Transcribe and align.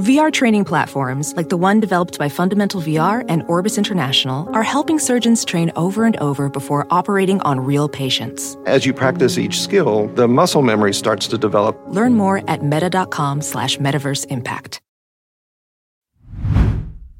VR 0.00 0.32
training 0.32 0.64
platforms, 0.64 1.34
like 1.36 1.50
the 1.50 1.58
one 1.58 1.78
developed 1.78 2.18
by 2.18 2.30
Fundamental 2.30 2.80
VR 2.80 3.22
and 3.28 3.42
Orbis 3.48 3.76
International, 3.76 4.48
are 4.54 4.62
helping 4.62 4.98
surgeons 4.98 5.44
train 5.44 5.70
over 5.76 6.06
and 6.06 6.16
over 6.16 6.48
before 6.48 6.86
operating 6.90 7.40
on 7.42 7.60
real 7.60 7.86
patients. 7.86 8.56
As 8.64 8.86
you 8.86 8.94
practice 8.94 9.36
each 9.36 9.60
skill, 9.60 10.06
the 10.14 10.26
muscle 10.26 10.62
memory 10.62 10.94
starts 10.94 11.28
to 11.28 11.36
develop. 11.36 11.78
Learn 11.88 12.14
more 12.14 12.42
at 12.48 12.64
meta.com 12.64 13.42
slash 13.42 13.76
metaverse 13.76 14.26
impact. 14.30 14.80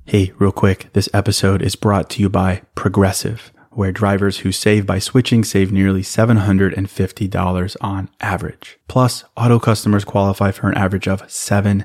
Hey, 0.07 0.33
real 0.39 0.51
quick, 0.51 0.89
this 0.93 1.09
episode 1.13 1.63
is 1.63 1.77
brought 1.77 2.09
to 2.11 2.23
you 2.23 2.29
by 2.29 2.63
Progressive, 2.75 3.53
where 3.71 3.93
drivers 3.93 4.39
who 4.39 4.53
save 4.53 4.87
by 4.87 4.99
switching 4.99 5.45
save 5.45 5.71
nearly 5.71 6.03
$750 6.03 7.77
on 7.81 8.09
average. 8.21 8.79
Plus, 8.89 9.23
auto 9.37 9.59
customers 9.59 10.05
qualify 10.05 10.51
for 10.51 10.69
an 10.69 10.77
average 10.77 11.07
of 11.07 11.31
seven 11.31 11.85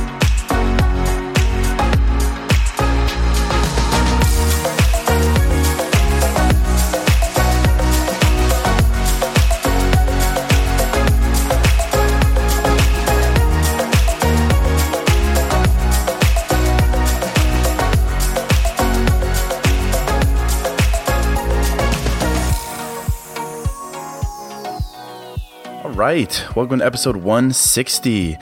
Right. 26.11 26.45
Welcome 26.57 26.79
to 26.79 26.85
episode 26.85 27.15
160. 27.15 28.35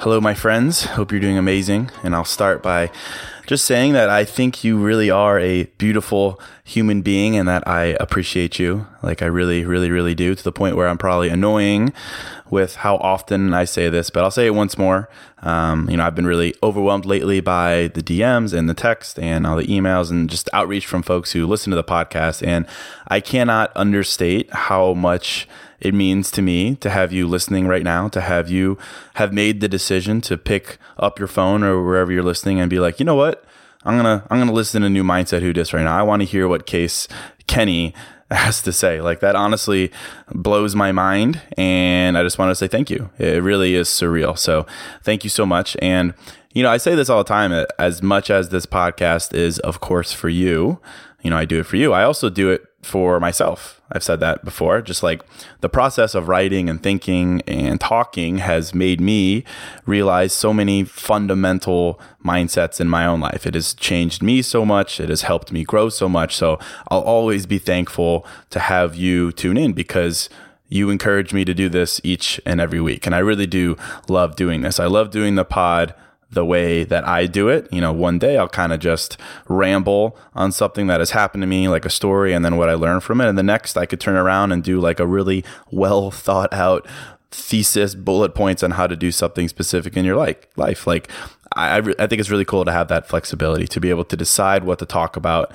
Hello, 0.00 0.18
my 0.18 0.32
friends. 0.32 0.84
Hope 0.84 1.12
you're 1.12 1.20
doing 1.20 1.36
amazing. 1.36 1.90
And 2.02 2.14
I'll 2.14 2.24
start 2.24 2.62
by 2.62 2.90
just 3.46 3.66
saying 3.66 3.92
that 3.92 4.08
I 4.08 4.24
think 4.24 4.64
you 4.64 4.78
really 4.78 5.10
are 5.10 5.38
a 5.38 5.64
beautiful 5.76 6.40
human 6.64 7.02
being 7.02 7.36
and 7.36 7.46
that 7.46 7.68
I 7.68 7.96
appreciate 8.00 8.58
you. 8.58 8.86
Like, 9.02 9.20
I 9.20 9.26
really, 9.26 9.62
really, 9.66 9.90
really 9.90 10.14
do 10.14 10.34
to 10.34 10.42
the 10.42 10.52
point 10.52 10.74
where 10.74 10.88
I'm 10.88 10.96
probably 10.96 11.28
annoying 11.28 11.92
with 12.48 12.76
how 12.76 12.96
often 12.96 13.52
I 13.52 13.64
say 13.64 13.90
this, 13.90 14.08
but 14.08 14.24
I'll 14.24 14.30
say 14.30 14.46
it 14.46 14.54
once 14.54 14.78
more. 14.78 15.10
Um, 15.42 15.90
you 15.90 15.98
know, 15.98 16.06
I've 16.06 16.14
been 16.14 16.26
really 16.26 16.54
overwhelmed 16.62 17.04
lately 17.04 17.40
by 17.40 17.90
the 17.92 18.02
DMs 18.02 18.56
and 18.56 18.70
the 18.70 18.74
text 18.74 19.18
and 19.18 19.46
all 19.46 19.56
the 19.56 19.66
emails 19.66 20.10
and 20.10 20.30
just 20.30 20.48
outreach 20.54 20.86
from 20.86 21.02
folks 21.02 21.32
who 21.32 21.46
listen 21.46 21.72
to 21.72 21.76
the 21.76 21.84
podcast. 21.84 22.46
And 22.46 22.66
I 23.08 23.20
cannot 23.20 23.70
understate 23.76 24.50
how 24.54 24.94
much 24.94 25.46
it 25.82 25.94
means 25.94 26.30
to 26.30 26.42
me 26.42 26.76
to 26.76 26.88
have 26.88 27.12
you 27.12 27.26
listening 27.26 27.66
right 27.66 27.82
now, 27.82 28.06
to 28.08 28.20
have 28.20 28.48
you 28.48 28.78
have 29.14 29.32
made 29.32 29.60
the 29.60 29.68
decision 29.68 30.20
to 30.22 30.38
pick 30.38 30.78
up 30.96 31.18
your 31.18 31.26
phone 31.26 31.64
or 31.64 31.84
wherever 31.84 32.12
you're 32.12 32.22
listening 32.22 32.60
and 32.60 32.70
be 32.70 32.78
like, 32.78 33.00
you 33.00 33.04
know 33.04 33.16
what? 33.16 33.44
I'm 33.84 33.96
gonna 33.96 34.24
I'm 34.30 34.38
gonna 34.38 34.52
listen 34.52 34.82
to 34.82 34.88
New 34.88 35.02
Mindset 35.02 35.40
Who 35.40 35.52
Dis 35.52 35.72
right 35.72 35.82
now. 35.82 35.98
I 35.98 36.02
want 36.02 36.22
to 36.22 36.26
hear 36.26 36.46
what 36.46 36.66
Case 36.66 37.08
Kenny 37.48 37.94
has 38.30 38.62
to 38.62 38.72
say. 38.72 39.00
Like 39.00 39.18
that 39.20 39.34
honestly 39.34 39.90
blows 40.30 40.76
my 40.76 40.92
mind. 40.92 41.42
And 41.58 42.16
I 42.16 42.22
just 42.22 42.38
want 42.38 42.52
to 42.52 42.54
say 42.54 42.68
thank 42.68 42.88
you. 42.88 43.10
It 43.18 43.42
really 43.42 43.74
is 43.74 43.88
surreal. 43.88 44.38
So 44.38 44.64
thank 45.02 45.24
you 45.24 45.30
so 45.30 45.44
much. 45.44 45.76
And, 45.82 46.14
you 46.52 46.62
know, 46.62 46.70
I 46.70 46.76
say 46.76 46.94
this 46.94 47.10
all 47.10 47.18
the 47.18 47.28
time 47.28 47.66
as 47.76 48.02
much 48.02 48.30
as 48.30 48.50
this 48.50 48.66
podcast 48.66 49.34
is, 49.34 49.58
of 49.60 49.80
course, 49.80 50.12
for 50.12 50.28
you. 50.28 50.80
You 51.22 51.30
know, 51.30 51.36
I 51.36 51.44
do 51.44 51.58
it 51.58 51.66
for 51.66 51.76
you. 51.76 51.92
I 51.92 52.04
also 52.04 52.30
do 52.30 52.50
it 52.50 52.64
for 52.82 53.20
myself. 53.20 53.80
I've 53.92 54.02
said 54.02 54.20
that 54.20 54.44
before. 54.44 54.82
Just 54.82 55.02
like 55.02 55.22
the 55.60 55.68
process 55.68 56.14
of 56.14 56.28
writing 56.28 56.68
and 56.68 56.82
thinking 56.82 57.42
and 57.46 57.80
talking 57.80 58.38
has 58.38 58.74
made 58.74 59.00
me 59.00 59.44
realize 59.86 60.32
so 60.32 60.52
many 60.52 60.84
fundamental 60.84 62.00
mindsets 62.24 62.80
in 62.80 62.88
my 62.88 63.06
own 63.06 63.20
life. 63.20 63.46
It 63.46 63.54
has 63.54 63.74
changed 63.74 64.22
me 64.22 64.42
so 64.42 64.64
much. 64.64 64.98
It 64.98 65.08
has 65.08 65.22
helped 65.22 65.52
me 65.52 65.62
grow 65.64 65.88
so 65.88 66.08
much. 66.08 66.34
So 66.34 66.58
I'll 66.88 67.00
always 67.00 67.46
be 67.46 67.58
thankful 67.58 68.26
to 68.50 68.58
have 68.58 68.96
you 68.96 69.30
tune 69.32 69.56
in 69.56 69.72
because 69.72 70.28
you 70.68 70.90
encourage 70.90 71.32
me 71.32 71.44
to 71.44 71.54
do 71.54 71.68
this 71.68 72.00
each 72.02 72.40
and 72.46 72.60
every 72.60 72.80
week. 72.80 73.06
And 73.06 73.14
I 73.14 73.18
really 73.18 73.46
do 73.46 73.76
love 74.08 74.36
doing 74.36 74.62
this. 74.62 74.80
I 74.80 74.86
love 74.86 75.10
doing 75.10 75.34
the 75.34 75.44
pod 75.44 75.94
the 76.32 76.44
way 76.44 76.84
that 76.84 77.06
I 77.06 77.26
do 77.26 77.48
it. 77.48 77.68
You 77.72 77.80
know, 77.80 77.92
one 77.92 78.18
day 78.18 78.36
I'll 78.36 78.48
kind 78.48 78.72
of 78.72 78.80
just 78.80 79.18
ramble 79.48 80.16
on 80.34 80.50
something 80.50 80.86
that 80.86 81.00
has 81.00 81.10
happened 81.10 81.42
to 81.42 81.46
me, 81.46 81.68
like 81.68 81.84
a 81.84 81.90
story, 81.90 82.32
and 82.32 82.44
then 82.44 82.56
what 82.56 82.68
I 82.68 82.74
learned 82.74 83.04
from 83.04 83.20
it. 83.20 83.28
And 83.28 83.38
the 83.38 83.42
next, 83.42 83.76
I 83.76 83.86
could 83.86 84.00
turn 84.00 84.16
around 84.16 84.52
and 84.52 84.64
do 84.64 84.80
like 84.80 84.98
a 84.98 85.06
really 85.06 85.44
well 85.70 86.10
thought 86.10 86.52
out 86.52 86.86
thesis, 87.30 87.94
bullet 87.94 88.34
points 88.34 88.62
on 88.62 88.72
how 88.72 88.86
to 88.86 88.96
do 88.96 89.10
something 89.10 89.48
specific 89.48 89.96
in 89.96 90.04
your 90.04 90.16
like 90.16 90.50
life. 90.56 90.86
Like 90.86 91.08
I, 91.56 91.78
I 91.78 92.06
think 92.06 92.20
it's 92.20 92.30
really 92.30 92.44
cool 92.44 92.64
to 92.64 92.72
have 92.72 92.88
that 92.88 93.06
flexibility 93.06 93.66
to 93.68 93.80
be 93.80 93.90
able 93.90 94.04
to 94.04 94.16
decide 94.16 94.64
what 94.64 94.78
to 94.78 94.86
talk 94.86 95.16
about. 95.16 95.52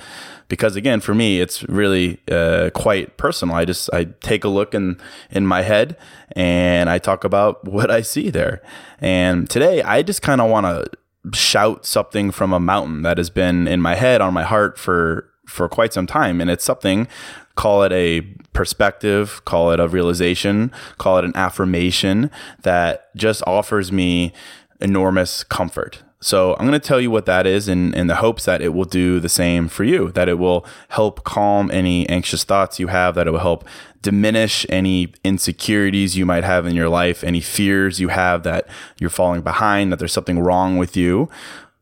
Because 0.47 0.75
again 0.75 1.01
for 1.01 1.13
me 1.13 1.41
it's 1.41 1.63
really 1.63 2.19
uh, 2.31 2.69
quite 2.73 3.17
personal. 3.17 3.55
I 3.55 3.65
just 3.65 3.89
i 3.93 4.05
take 4.21 4.43
a 4.43 4.49
look 4.49 4.73
in 4.73 4.99
in 5.29 5.45
my 5.45 5.61
head 5.61 5.97
and 6.33 6.89
i 6.89 6.97
talk 6.97 7.23
about 7.23 7.63
what 7.71 7.91
i 7.91 8.01
see 8.01 8.29
there. 8.29 8.61
And 8.99 9.49
today 9.49 9.81
i 9.81 10.01
just 10.01 10.21
kind 10.21 10.41
of 10.41 10.49
want 10.49 10.65
to 10.65 11.37
shout 11.37 11.85
something 11.85 12.31
from 12.31 12.53
a 12.53 12.59
mountain 12.59 13.01
that 13.01 13.17
has 13.17 13.29
been 13.29 13.67
in 13.67 13.81
my 13.81 13.95
head 13.95 14.21
on 14.21 14.33
my 14.33 14.43
heart 14.43 14.77
for 14.77 15.29
for 15.45 15.67
quite 15.69 15.93
some 15.93 16.07
time. 16.07 16.41
And 16.41 16.49
it's 16.49 16.63
something 16.63 17.07
call 17.55 17.83
it 17.83 17.91
a 17.91 18.21
perspective 18.53 19.43
call 19.45 19.71
it 19.71 19.79
a 19.79 19.87
realization 19.87 20.71
call 20.99 21.17
it 21.17 21.25
an 21.25 21.35
affirmation 21.35 22.31
that 22.61 23.13
just 23.15 23.43
offers 23.45 23.91
me 23.91 24.31
enormous 24.79 25.43
comfort. 25.43 26.03
So 26.19 26.53
I'm 26.53 26.67
going 26.67 26.79
to 26.79 26.79
tell 26.79 26.99
you 26.99 27.11
what 27.11 27.27
that 27.27 27.45
is 27.45 27.67
in, 27.67 27.93
in 27.93 28.07
the 28.07 28.15
hopes 28.15 28.45
that 28.45 28.61
it 28.61 28.73
will 28.73 28.85
do 28.85 29.19
the 29.19 29.29
same 29.29 29.67
for 29.67 29.83
you, 29.83 30.11
that 30.13 30.27
it 30.27 30.39
will 30.39 30.65
help 30.89 31.23
calm 31.23 31.69
any 31.69 32.09
anxious 32.09 32.43
thoughts 32.43 32.79
you 32.79 32.87
have, 32.87 33.13
that 33.15 33.27
it 33.27 33.31
will 33.31 33.39
help 33.39 33.67
diminish 34.01 34.65
any 34.69 35.13
insecurities 35.23 36.17
you 36.17 36.25
might 36.25 36.43
have 36.43 36.65
in 36.65 36.73
your 36.73 36.89
life, 36.89 37.23
any 37.23 37.39
fears 37.39 37.99
you 37.99 38.07
have 38.07 38.41
that 38.43 38.67
you're 38.97 39.11
falling 39.11 39.41
behind, 39.41 39.91
that 39.91 39.99
there's 39.99 40.13
something 40.13 40.39
wrong 40.39 40.77
with 40.77 40.97
you, 40.97 41.29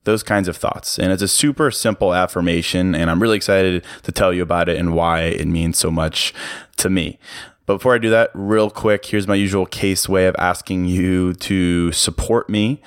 those 0.04 0.22
kinds 0.22 0.50
of 0.50 0.58
thoughts. 0.58 1.00
And 1.00 1.14
it's 1.14 1.22
a 1.22 1.28
super 1.30 1.72
simple 1.72 2.14
affirmation, 2.14 2.94
and 2.94 3.10
I'm 3.10 3.22
really 3.22 3.38
excited 3.38 3.86
to 4.04 4.12
tell 4.12 4.34
you 4.34 4.42
about 4.42 4.68
it 4.68 4.78
and 4.78 4.94
why 4.94 5.22
it 5.22 5.48
means 5.48 5.78
so 5.78 5.90
much 5.90 6.34
to 6.78 6.90
me. 6.90 7.20
But 7.66 7.76
before 7.76 7.96
I 7.96 7.98
do 7.98 8.10
that, 8.12 8.32
real 8.34 8.70
quick, 8.70 9.06
here's 9.06 9.28
my 9.28 9.36
usual 9.36 9.66
case 9.66 10.08
way 10.08 10.28
of 10.28 10.36
asking 10.38 10.86
you 10.86 11.34
to 11.34 11.92
support 11.92 12.50
me. 12.50 12.82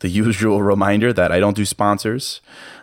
The 0.00 0.08
usual 0.08 0.62
reminder 0.74 1.12
that 1.12 1.30
I 1.30 1.38
don't 1.38 1.56
do 1.56 1.64
sponsors. 1.64 2.40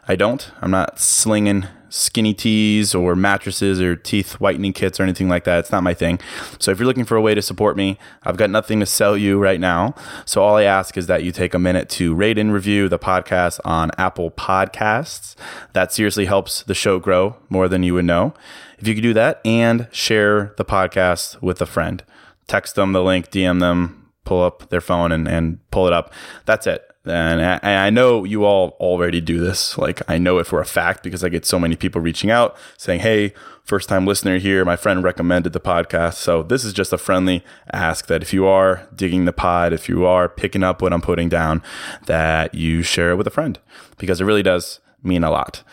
I 0.08 0.16
don't. 0.16 0.52
I'm 0.62 0.72
not 0.72 1.00
slinging 1.00 1.68
skinny 1.94 2.34
teas 2.34 2.96
or 2.96 3.16
mattresses 3.16 3.80
or 3.80 3.96
teeth 3.96 4.40
whitening 4.40 4.74
kits 4.74 5.00
or 5.00 5.04
anything 5.04 5.30
like 5.30 5.44
that. 5.44 5.60
It's 5.60 5.72
not 5.72 5.84
my 5.84 5.94
thing. 5.94 6.20
So 6.58 6.72
if 6.72 6.80
you're 6.80 6.88
looking 6.88 7.06
for 7.06 7.16
a 7.16 7.22
way 7.22 7.36
to 7.36 7.42
support 7.42 7.78
me, 7.78 8.00
I've 8.24 8.36
got 8.36 8.50
nothing 8.50 8.80
to 8.80 8.86
sell 8.88 9.16
you 9.16 9.38
right 9.38 9.60
now. 9.60 9.94
So 10.26 10.42
all 10.42 10.56
I 10.56 10.64
ask 10.64 10.98
is 10.98 11.06
that 11.06 11.24
you 11.24 11.32
take 11.32 11.54
a 11.54 11.60
minute 11.60 11.90
to 11.90 12.16
rate 12.16 12.40
and 12.40 12.52
review 12.52 12.90
the 12.90 12.98
podcast 12.98 13.60
on 13.64 13.92
Apple 14.00 14.32
Podcasts. 14.32 15.36
That 15.74 15.94
seriously 15.94 16.26
helps 16.26 16.64
the 16.64 16.74
show 16.74 16.98
grow 16.98 17.38
more 17.48 17.68
than 17.68 17.84
you 17.84 17.94
would 17.94 18.06
know. 18.06 18.34
If 18.80 18.88
you 18.88 18.96
could 18.96 19.04
do 19.04 19.14
that 19.14 19.40
and 19.46 19.88
share 19.92 20.56
the 20.58 20.66
podcast 20.66 21.40
with 21.44 21.62
a 21.62 21.68
friend, 21.68 22.04
text 22.48 22.74
them 22.74 22.94
the 22.94 23.04
link, 23.04 23.30
DM 23.30 23.60
them, 23.60 24.10
pull 24.26 24.42
up 24.42 24.68
their 24.70 24.82
phone 24.82 25.12
and, 25.12 25.28
and 25.28 25.60
pull 25.70 25.86
it 25.86 25.94
up. 25.94 26.12
That's 26.46 26.66
it. 26.66 26.90
And 27.06 27.42
I, 27.42 27.88
I 27.88 27.90
know 27.90 28.24
you 28.24 28.46
all 28.46 28.78
already 28.80 29.20
do 29.20 29.40
this. 29.40 29.78
Like, 29.78 30.02
I 30.10 30.18
know 30.18 30.38
it 30.38 30.48
for 30.48 30.62
a 30.62 30.66
fact 30.66 31.04
because 31.04 31.24
I 31.24 31.30
get 31.30 31.46
so 31.46 31.60
many 31.60 31.76
people 31.76 32.00
reaching 32.00 32.32
out 32.32 32.56
saying, 32.78 33.02
Hey, 33.02 33.34
first 33.64 33.90
time 33.90 34.06
listener 34.06 34.38
here. 34.38 34.64
My 34.64 34.78
friend 34.78 35.04
recommended 35.04 35.52
the 35.52 35.60
podcast. 35.60 36.16
So 36.16 36.44
this 36.44 36.64
is 36.64 36.72
just 36.72 36.94
a 36.94 36.98
friendly 36.98 37.44
ask 37.74 38.08
that 38.08 38.22
if 38.22 38.34
you 38.34 38.46
are 38.46 38.88
digging 38.96 39.26
the 39.26 39.34
pod, 39.34 39.74
if 39.74 39.90
you 39.90 40.06
are 40.06 40.30
picking 40.30 40.64
up 40.64 40.82
what 40.82 40.94
I'm 40.94 41.02
putting 41.02 41.28
down, 41.28 41.62
that 42.06 42.56
you 42.56 42.84
share 42.84 43.12
it 43.12 43.16
with 43.18 43.28
a 43.28 43.32
friend 43.32 43.60
because 43.98 44.22
it 44.22 44.26
really 44.26 44.44
does 44.44 44.80
mean 45.04 45.24
a 45.24 45.32
lot. 45.32 45.64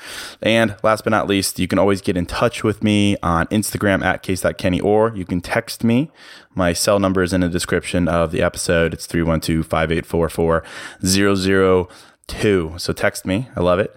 And 0.43 0.77
last 0.83 1.05
but 1.05 1.11
not 1.11 1.29
least, 1.29 1.59
you 1.59 1.69
can 1.69 1.79
always 1.79 2.01
get 2.01 2.17
in 2.17 2.27
touch 2.27 2.65
with 2.65 2.83
me 2.83 3.17
on 3.23 3.47
Instagram 3.47 4.05
at 4.05 4.23
case.kenny 4.23 4.81
or 4.81 5.15
you 5.15 5.25
can 5.25 5.41
text 5.41 5.85
me. 5.85 6.11
My 6.55 6.73
cell 6.73 6.99
number 6.99 7.23
is 7.23 7.33
in 7.33 7.41
the 7.41 7.49
description 7.49 8.09
of 8.09 8.33
the 8.33 8.43
episode. 8.43 8.93
It's 8.93 9.07
312 9.07 9.67
584 9.67 10.29
4002. 10.29 12.75
So 12.79 12.93
text 12.93 13.25
me. 13.25 13.49
I 13.57 13.61
love 13.61 13.79
it. 13.79 13.97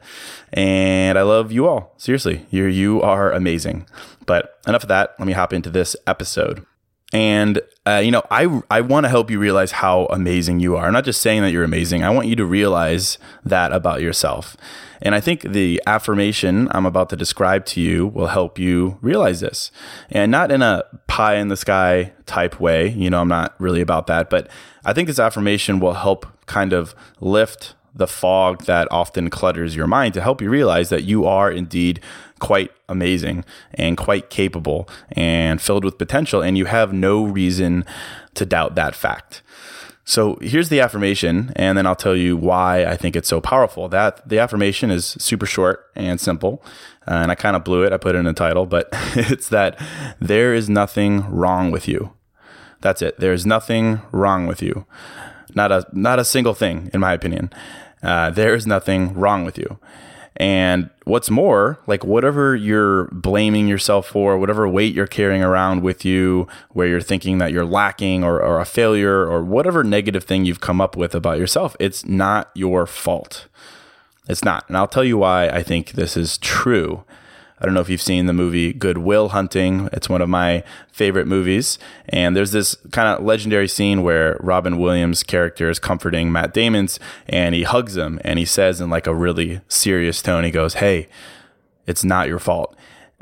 And 0.52 1.18
I 1.18 1.24
love 1.24 1.52
you 1.52 1.68
all. 1.68 1.94
Seriously, 1.98 2.46
you 2.52 2.66
you 2.66 3.02
are 3.02 3.32
amazing. 3.32 3.88
But 4.26 4.60
enough 4.68 4.84
of 4.84 4.90
that. 4.90 5.16
Let 5.18 5.28
me 5.28 5.34
hop 5.34 5.52
into 5.52 5.70
this 5.70 5.96
episode. 6.08 6.66
And 7.14 7.62
uh, 7.86 8.02
you 8.04 8.12
know, 8.12 8.24
I 8.32 8.62
I 8.72 8.82
want 8.82 9.04
to 9.06 9.10
help 9.10 9.30
you 9.30 9.40
realize 9.40 9.72
how 9.72 10.06
amazing 10.06 10.60
you 10.60 10.76
are. 10.76 10.88
I'm 10.88 10.94
not 10.94 11.06
just 11.06 11.22
saying 11.22 11.44
that 11.44 11.52
you're 11.52 11.64
amazing. 11.64 12.04
I 12.04 12.10
want 12.10 12.28
you 12.28 12.36
to 12.38 12.46
realize 12.46 13.18
that 13.46 13.72
about 13.72 14.02
yourself. 14.02 14.58
And 15.02 15.14
I 15.14 15.20
think 15.20 15.42
the 15.42 15.82
affirmation 15.86 16.70
I'm 16.72 16.86
about 16.86 17.10
to 17.10 17.16
describe 17.16 17.66
to 17.68 17.82
you 17.82 18.08
will 18.08 18.28
help 18.28 18.58
you 18.58 18.98
realize 19.02 19.42
this. 19.42 19.70
And 20.10 20.32
not 20.32 20.50
in 20.50 20.62
a 20.62 20.86
pie 21.08 21.36
in 21.36 21.50
the 21.50 21.58
sky 21.58 22.14
type 22.26 22.60
way. 22.60 22.90
You 22.90 23.10
know, 23.10 23.22
I'm 23.22 23.28
not 23.28 23.54
really 23.60 23.82
about 23.82 24.08
that, 24.08 24.30
but 24.30 24.50
I 24.86 24.94
think 24.94 25.08
this 25.08 25.20
affirmation 25.20 25.80
will 25.80 25.94
help 25.94 26.26
kind 26.46 26.74
of 26.74 26.96
lift 27.20 27.76
the 27.96 28.08
fog 28.08 28.66
that 28.66 28.88
often 28.92 29.30
clutters 29.30 29.76
your 29.76 29.88
mind 29.88 30.14
to 30.16 30.22
help 30.22 30.42
you 30.42 30.50
realize 30.50 30.90
that 30.90 31.04
you 31.04 31.26
are 31.26 31.52
indeed 31.52 32.00
quite 32.40 32.72
amazing 32.90 33.46
and 33.74 33.98
quite 33.98 34.30
capable 34.30 34.90
and 35.12 35.62
filled 35.62 35.86
with 35.86 35.98
potential, 35.98 36.42
and 36.42 36.58
you 36.58 36.66
have 36.66 36.92
no 36.92 37.24
reason 37.24 37.86
to 38.34 38.46
doubt 38.46 38.76
that 38.76 38.96
fact. 38.96 39.42
So 40.06 40.38
here's 40.42 40.68
the 40.68 40.82
affirmation, 40.82 41.54
and 41.56 41.78
then 41.78 41.88
I'll 41.88 41.96
tell 41.96 42.16
you 42.16 42.36
why 42.36 42.84
I 42.86 42.98
think 42.98 43.16
it's 43.16 43.30
so 43.30 43.40
powerful. 43.40 43.88
That 43.88 44.28
the 44.28 44.40
affirmation 44.40 44.92
is 44.92 45.06
super 45.06 45.46
short 45.46 45.90
and 45.96 46.20
simple, 46.20 46.64
and 47.08 47.32
I 47.32 47.36
kind 47.36 47.56
of 47.56 47.64
blew 47.64 47.84
it. 47.84 47.94
I 47.94 47.98
put 47.98 48.16
it 48.16 48.20
in 48.20 48.26
the 48.26 48.34
title, 48.34 48.66
but 48.66 48.90
it's 49.16 49.48
that 49.50 49.80
there 50.20 50.54
is 50.54 50.70
nothing 50.70 51.30
wrong 51.32 51.72
with 51.72 51.88
you. 51.88 52.14
That's 52.82 53.02
it. 53.02 53.18
There 53.18 53.32
is 53.32 53.46
nothing 53.46 54.02
wrong 54.12 54.46
with 54.46 54.62
you. 54.62 54.86
Not 55.56 55.72
a 55.72 55.86
not 55.92 56.20
a 56.20 56.26
single 56.26 56.54
thing, 56.54 56.90
in 56.94 57.00
my 57.00 57.14
opinion. 57.14 57.52
Uh, 58.02 58.30
there 58.30 58.54
is 58.54 58.68
nothing 58.68 59.14
wrong 59.14 59.46
with 59.46 59.58
you. 59.58 59.80
And 60.36 60.90
what's 61.04 61.30
more, 61.30 61.80
like 61.86 62.04
whatever 62.04 62.56
you're 62.56 63.06
blaming 63.12 63.68
yourself 63.68 64.08
for, 64.08 64.38
whatever 64.38 64.68
weight 64.68 64.94
you're 64.94 65.06
carrying 65.06 65.44
around 65.44 65.84
with 65.84 66.04
you, 66.04 66.48
where 66.72 66.88
you're 66.88 67.02
thinking 67.02 67.38
that 67.38 67.52
you're 67.52 67.66
lacking 67.66 68.24
or, 68.24 68.42
or 68.42 68.60
a 68.60 68.66
failure 68.66 69.28
or 69.28 69.44
whatever 69.44 69.84
negative 69.84 70.24
thing 70.24 70.44
you've 70.44 70.60
come 70.60 70.82
up 70.82 70.98
with 70.98 71.14
about 71.14 71.38
yourself, 71.38 71.76
it's 71.80 72.04
not 72.06 72.50
your 72.56 72.88
fault. 72.88 73.48
It's 74.28 74.44
not. 74.44 74.66
And 74.68 74.76
I'll 74.76 74.88
tell 74.88 75.04
you 75.04 75.18
why 75.18 75.50
I 75.50 75.62
think 75.62 75.92
this 75.92 76.18
is 76.18 76.38
true. 76.40 77.04
I 77.64 77.66
don't 77.66 77.76
know 77.76 77.80
if 77.80 77.90
you've 77.90 78.02
seen 78.02 78.26
the 78.26 78.34
movie 78.34 78.74
Good 78.74 78.98
Will 78.98 79.30
Hunting. 79.30 79.88
It's 79.94 80.10
one 80.10 80.22
of 80.22 80.28
my 80.28 80.66
favorite 80.92 81.28
movies. 81.28 81.80
And 82.10 82.36
there's 82.36 82.52
this 82.52 82.76
kind 82.92 83.08
of 83.08 83.24
legendary 83.24 83.70
scene 83.70 84.04
where 84.04 84.36
Robin 84.42 84.78
Williams' 84.78 85.24
character 85.24 85.70
is 85.70 85.80
comforting 85.80 86.30
Matt 86.30 86.54
Damon's 86.54 87.00
and 87.26 87.56
he 87.56 87.64
hugs 87.64 87.96
him 87.96 88.20
and 88.26 88.38
he 88.38 88.44
says 88.44 88.82
in 88.82 88.90
like 88.90 89.08
a 89.08 89.16
really 89.16 89.62
serious 89.70 90.22
tone, 90.22 90.44
he 90.44 90.52
goes, 90.52 90.76
Hey, 90.76 91.08
it's 91.88 92.04
not 92.04 92.28
your 92.28 92.40
fault. 92.40 92.76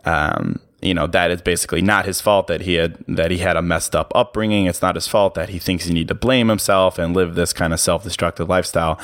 Um, 0.05 0.59
you 0.81 0.95
know 0.95 1.05
that 1.05 1.29
it's 1.29 1.43
basically 1.43 1.83
not 1.83 2.05
his 2.05 2.19
fault 2.21 2.47
that 2.47 2.61
he 2.61 2.73
had 2.73 2.97
that 3.07 3.29
he 3.29 3.37
had 3.37 3.55
a 3.55 3.61
messed 3.61 3.95
up 3.95 4.11
upbringing. 4.15 4.65
It's 4.65 4.81
not 4.81 4.95
his 4.95 5.07
fault 5.07 5.35
that 5.35 5.49
he 5.49 5.59
thinks 5.59 5.85
he 5.85 5.93
need 5.93 6.07
to 6.07 6.15
blame 6.15 6.47
himself 6.47 6.97
and 6.97 7.15
live 7.15 7.35
this 7.35 7.53
kind 7.53 7.71
of 7.71 7.79
self-destructive 7.79 8.49
lifestyle. 8.49 8.99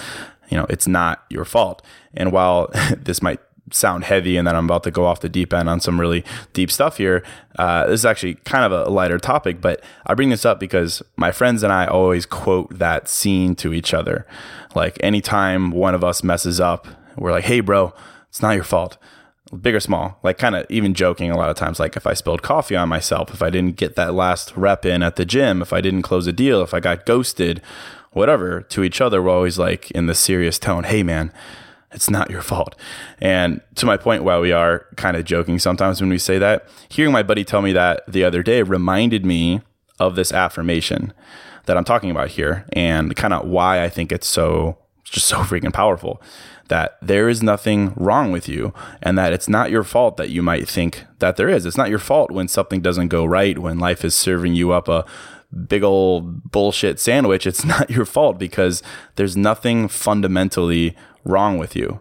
You 0.49 0.57
know, 0.57 0.65
it's 0.71 0.87
not 0.87 1.23
your 1.29 1.45
fault. 1.45 1.83
And 2.15 2.31
while 2.31 2.71
this 2.97 3.21
might 3.21 3.39
sound 3.71 4.03
heavy 4.03 4.37
and 4.37 4.47
then 4.47 4.55
I'm 4.55 4.65
about 4.65 4.83
to 4.83 4.91
go 4.91 5.05
off 5.05 5.19
the 5.19 5.29
deep 5.29 5.53
end 5.53 5.69
on 5.69 5.79
some 5.79 5.99
really 5.99 6.23
deep 6.53 6.71
stuff 6.71 6.97
here. 6.97 7.23
Uh, 7.57 7.85
this 7.87 8.01
is 8.01 8.05
actually 8.05 8.35
kind 8.35 8.65
of 8.65 8.71
a 8.71 8.89
lighter 8.89 9.17
topic, 9.17 9.61
but 9.61 9.83
I 10.05 10.13
bring 10.13 10.29
this 10.29 10.45
up 10.45 10.59
because 10.59 11.01
my 11.15 11.31
friends 11.31 11.63
and 11.63 11.73
I 11.73 11.85
always 11.85 12.25
quote 12.25 12.77
that 12.77 13.09
scene 13.09 13.55
to 13.55 13.73
each 13.73 13.93
other. 13.93 14.25
Like 14.75 14.97
anytime 15.01 15.71
one 15.71 15.95
of 15.95 16.03
us 16.03 16.23
messes 16.23 16.59
up, 16.59 16.87
we're 17.15 17.31
like, 17.31 17.45
hey, 17.45 17.59
bro, 17.59 17.93
it's 18.29 18.41
not 18.41 18.55
your 18.55 18.63
fault. 18.63 18.97
Big 19.61 19.75
or 19.75 19.79
small, 19.79 20.19
like 20.23 20.37
kind 20.37 20.57
of 20.57 20.65
even 20.69 20.93
joking 20.93 21.31
a 21.31 21.37
lot 21.37 21.49
of 21.49 21.55
times, 21.55 21.79
like 21.79 21.95
if 21.95 22.05
I 22.05 22.13
spilled 22.13 22.41
coffee 22.41 22.75
on 22.75 22.89
myself, 22.89 23.33
if 23.33 23.41
I 23.41 23.49
didn't 23.49 23.77
get 23.77 23.95
that 23.95 24.13
last 24.13 24.51
rep 24.57 24.85
in 24.85 25.01
at 25.01 25.15
the 25.15 25.23
gym, 25.23 25.61
if 25.61 25.71
I 25.71 25.79
didn't 25.79 26.01
close 26.01 26.27
a 26.27 26.33
deal, 26.33 26.61
if 26.61 26.73
I 26.73 26.81
got 26.81 27.05
ghosted, 27.05 27.61
whatever, 28.11 28.61
to 28.61 28.83
each 28.83 28.99
other, 28.99 29.21
we're 29.23 29.31
always 29.31 29.57
like 29.57 29.89
in 29.91 30.07
the 30.07 30.15
serious 30.15 30.59
tone, 30.59 30.83
hey, 30.83 31.01
man, 31.01 31.31
it's 31.91 32.09
not 32.09 32.29
your 32.29 32.41
fault. 32.41 32.75
And 33.19 33.61
to 33.75 33.85
my 33.85 33.97
point, 33.97 34.23
while 34.23 34.41
we 34.41 34.51
are 34.51 34.85
kind 34.97 35.15
of 35.15 35.25
joking 35.25 35.59
sometimes 35.59 36.01
when 36.01 36.09
we 36.09 36.17
say 36.17 36.37
that, 36.37 36.67
hearing 36.89 37.13
my 37.13 37.23
buddy 37.23 37.43
tell 37.43 37.61
me 37.61 37.71
that 37.73 38.03
the 38.07 38.23
other 38.23 38.43
day 38.43 38.61
reminded 38.61 39.25
me 39.25 39.61
of 39.99 40.15
this 40.15 40.31
affirmation 40.31 41.13
that 41.65 41.77
I'm 41.77 41.85
talking 41.85 42.11
about 42.11 42.29
here 42.29 42.65
and 42.73 43.15
kind 43.15 43.33
of 43.33 43.47
why 43.47 43.83
I 43.83 43.89
think 43.89 44.11
it's 44.11 44.27
so 44.27 44.77
just 45.03 45.27
so 45.27 45.37
freaking 45.37 45.73
powerful 45.73 46.21
that 46.67 46.97
there 47.01 47.29
is 47.29 47.41
nothing 47.41 47.93
wrong 47.95 48.31
with 48.31 48.49
you 48.49 48.73
and 49.01 49.17
that 49.17 49.31
it's 49.31 49.47
not 49.47 49.71
your 49.71 49.83
fault 49.83 50.17
that 50.17 50.29
you 50.29 50.41
might 50.41 50.67
think 50.67 51.05
that 51.19 51.37
there 51.37 51.47
is. 51.47 51.65
It's 51.65 51.77
not 51.77 51.89
your 51.89 51.99
fault 51.99 52.29
when 52.29 52.49
something 52.49 52.81
doesn't 52.81 53.07
go 53.07 53.23
right, 53.23 53.57
when 53.57 53.79
life 53.79 54.03
is 54.03 54.15
serving 54.15 54.53
you 54.53 54.73
up 54.73 54.89
a 54.89 55.05
big 55.69 55.83
old 55.83 56.51
bullshit 56.51 56.99
sandwich. 56.99 57.47
It's 57.47 57.63
not 57.65 57.89
your 57.89 58.05
fault 58.05 58.37
because 58.37 58.83
there's 59.15 59.37
nothing 59.37 59.87
fundamentally 59.87 60.95
wrong 61.27 61.57
with 61.57 61.75
you. 61.75 61.99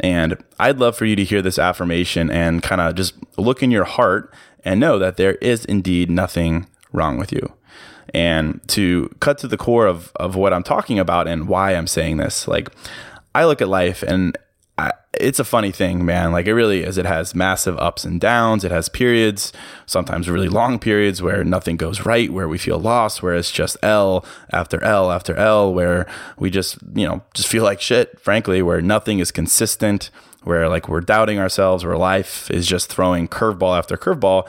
And 0.00 0.36
I'd 0.58 0.78
love 0.78 0.96
for 0.96 1.04
you 1.04 1.16
to 1.16 1.24
hear 1.24 1.42
this 1.42 1.58
affirmation 1.58 2.30
and 2.30 2.62
kind 2.62 2.80
of 2.80 2.94
just 2.94 3.14
look 3.36 3.62
in 3.62 3.70
your 3.70 3.84
heart 3.84 4.32
and 4.64 4.80
know 4.80 4.98
that 4.98 5.16
there 5.16 5.34
is 5.36 5.64
indeed 5.64 6.10
nothing 6.10 6.66
wrong 6.92 7.18
with 7.18 7.32
you. 7.32 7.52
And 8.14 8.60
to 8.68 9.14
cut 9.20 9.38
to 9.38 9.48
the 9.48 9.56
core 9.56 9.86
of, 9.86 10.12
of 10.16 10.36
what 10.36 10.52
I'm 10.52 10.62
talking 10.62 10.98
about 10.98 11.28
and 11.28 11.48
why 11.48 11.74
I'm 11.74 11.86
saying 11.86 12.18
this, 12.18 12.46
like 12.46 12.68
I 13.34 13.44
look 13.44 13.62
at 13.62 13.68
life 13.68 14.02
and 14.02 14.36
I, 14.78 14.92
it's 15.14 15.38
a 15.38 15.44
funny 15.44 15.70
thing, 15.70 16.04
man. 16.04 16.32
Like 16.32 16.46
it 16.46 16.54
really 16.54 16.82
is. 16.82 16.96
It 16.96 17.04
has 17.04 17.34
massive 17.34 17.78
ups 17.78 18.04
and 18.04 18.20
downs. 18.20 18.64
It 18.64 18.70
has 18.70 18.88
periods, 18.88 19.52
sometimes 19.86 20.28
really 20.28 20.48
long 20.48 20.78
periods 20.78 21.20
where 21.20 21.44
nothing 21.44 21.76
goes 21.76 22.06
right, 22.06 22.32
where 22.32 22.48
we 22.48 22.58
feel 22.58 22.78
lost, 22.78 23.22
where 23.22 23.34
it's 23.34 23.50
just 23.50 23.76
L 23.82 24.24
after 24.50 24.82
L 24.82 25.12
after 25.12 25.36
L, 25.36 25.72
where 25.72 26.06
we 26.38 26.50
just, 26.50 26.78
you 26.94 27.06
know, 27.06 27.22
just 27.34 27.48
feel 27.48 27.64
like 27.64 27.80
shit, 27.80 28.18
frankly, 28.20 28.62
where 28.62 28.80
nothing 28.80 29.18
is 29.18 29.30
consistent, 29.30 30.10
where 30.44 30.68
like 30.68 30.88
we're 30.88 31.00
doubting 31.00 31.38
ourselves, 31.38 31.84
where 31.84 31.96
life 31.96 32.50
is 32.50 32.66
just 32.66 32.88
throwing 32.88 33.28
curveball 33.28 33.76
after 33.76 33.96
curveball. 33.96 34.48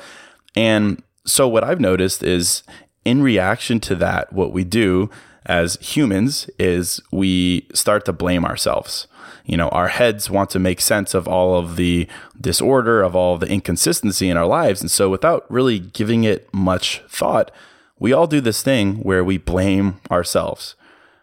And 0.56 1.04
so 1.26 1.48
what 1.48 1.64
I've 1.64 1.80
noticed 1.80 2.24
is 2.24 2.64
in 3.04 3.22
reaction 3.22 3.80
to 3.82 3.96
that, 3.96 4.32
what 4.32 4.54
we 4.54 4.64
do 4.64 5.10
as 5.46 5.78
humans 5.82 6.50
is 6.60 7.02
we 7.12 7.68
start 7.74 8.06
to 8.06 8.14
blame 8.14 8.46
ourselves 8.46 9.08
you 9.46 9.58
know, 9.58 9.70
our 9.70 9.90
heads 9.90 10.30
want 10.30 10.50
to 10.52 10.60
make 10.60 10.80
sense 10.80 11.14
of 11.14 11.28
all 11.28 11.58
of 11.58 11.76
the 11.76 12.08
disorder, 12.40 13.02
of 13.02 13.16
all 13.16 13.34
of 13.34 13.42
the 13.42 13.50
inconsistency 13.50 14.30
in 14.30 14.38
our 14.38 14.46
lives. 14.46 14.82
And 14.82 14.90
so 14.90 15.10
without 15.10 15.46
really 15.52 15.80
giving 15.80 16.24
it 16.24 16.52
much 16.54 17.02
thought, 17.10 17.52
we 18.00 18.14
all 18.14 18.28
do 18.28 18.42
this 18.42 18.64
thing 18.64 18.96
where 18.98 19.24
we 19.24 19.38
blame 19.38 20.00
ourselves, 20.10 20.76